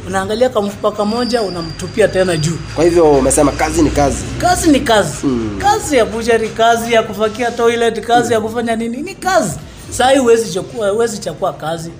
unaangalia 0.06 0.48
kamfupa 0.48 0.92
kamoja 0.92 1.42
unamtupia 1.42 2.08
tena 2.08 2.36
juu. 2.36 2.58
Kwa 2.74 2.84
hivyo 2.84 3.12
umesema 3.12 3.52
kazi 3.52 3.82
ni 3.82 3.90
kazi. 3.90 4.24
Kazi 4.38 4.70
ni 4.70 4.80
kazi. 4.80 5.14
Kazi 5.58 5.96
ya 5.96 6.04
buchari, 6.04 6.48
kazi 6.48 6.92
ya 6.92 7.02
kufakia 7.02 7.50
toilet 7.50 8.00
kazi 8.00 8.32
ya 8.32 8.40
kufanya 8.40 8.76
nini 8.76 9.02
ni 9.02 9.14
kazi. 9.14 9.58
Sahii 9.90 10.18
huwezi 10.18 10.52
chakua 10.52 10.88
huwezi 10.90 11.18
chakua 11.18 11.52
kazi. 11.52 11.90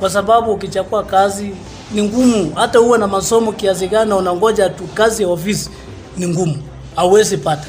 Kwa 0.00 0.10
sababu 0.10 0.52
ukichakua 0.52 1.04
kazi 1.04 1.50
ni 1.94 2.02
ngumu. 2.02 2.52
Hata 2.54 2.80
uwe 2.80 2.98
na 2.98 3.06
masomo 3.06 3.52
kiasi 3.52 3.88
gani 3.88 4.10
na 4.10 4.16
unangoja 4.16 4.68
tu 4.68 4.84
kazi 4.94 5.22
ya 5.22 5.28
ofisi 5.28 5.70
ni 6.16 6.28
ngumu. 6.28 6.56
Hauwezi 6.96 7.36
pata 7.36 7.66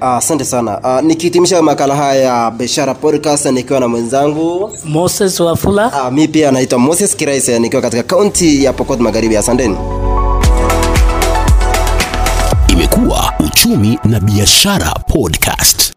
Ah, 0.00 0.16
asante 0.16 0.44
sana. 0.44 0.78
Uh, 0.84 1.00
nikihitimisha 1.00 1.62
makala 1.62 1.96
haya 1.96 2.22
ya 2.22 2.50
biashara 2.50 2.94
podcast 2.94 3.46
nikiwa 3.46 3.80
na 3.80 3.88
mwenzangu 3.88 4.70
moses 4.84 5.40
wafula. 5.40 5.86
Uh, 5.86 6.12
mi 6.12 6.28
pia 6.28 6.50
naitwa 6.52 6.78
moses 6.78 7.16
kiraise 7.16 7.58
nikiwa 7.58 7.82
katika 7.82 8.02
kaunti 8.02 8.64
ya 8.64 8.72
pokot 8.72 9.00
magharibi. 9.00 9.36
Asanteni. 9.36 9.76
Imekuwa 12.68 13.32
uchumi 13.40 13.98
na 14.04 14.20
biashara 14.20 14.90
podcast. 15.08 15.92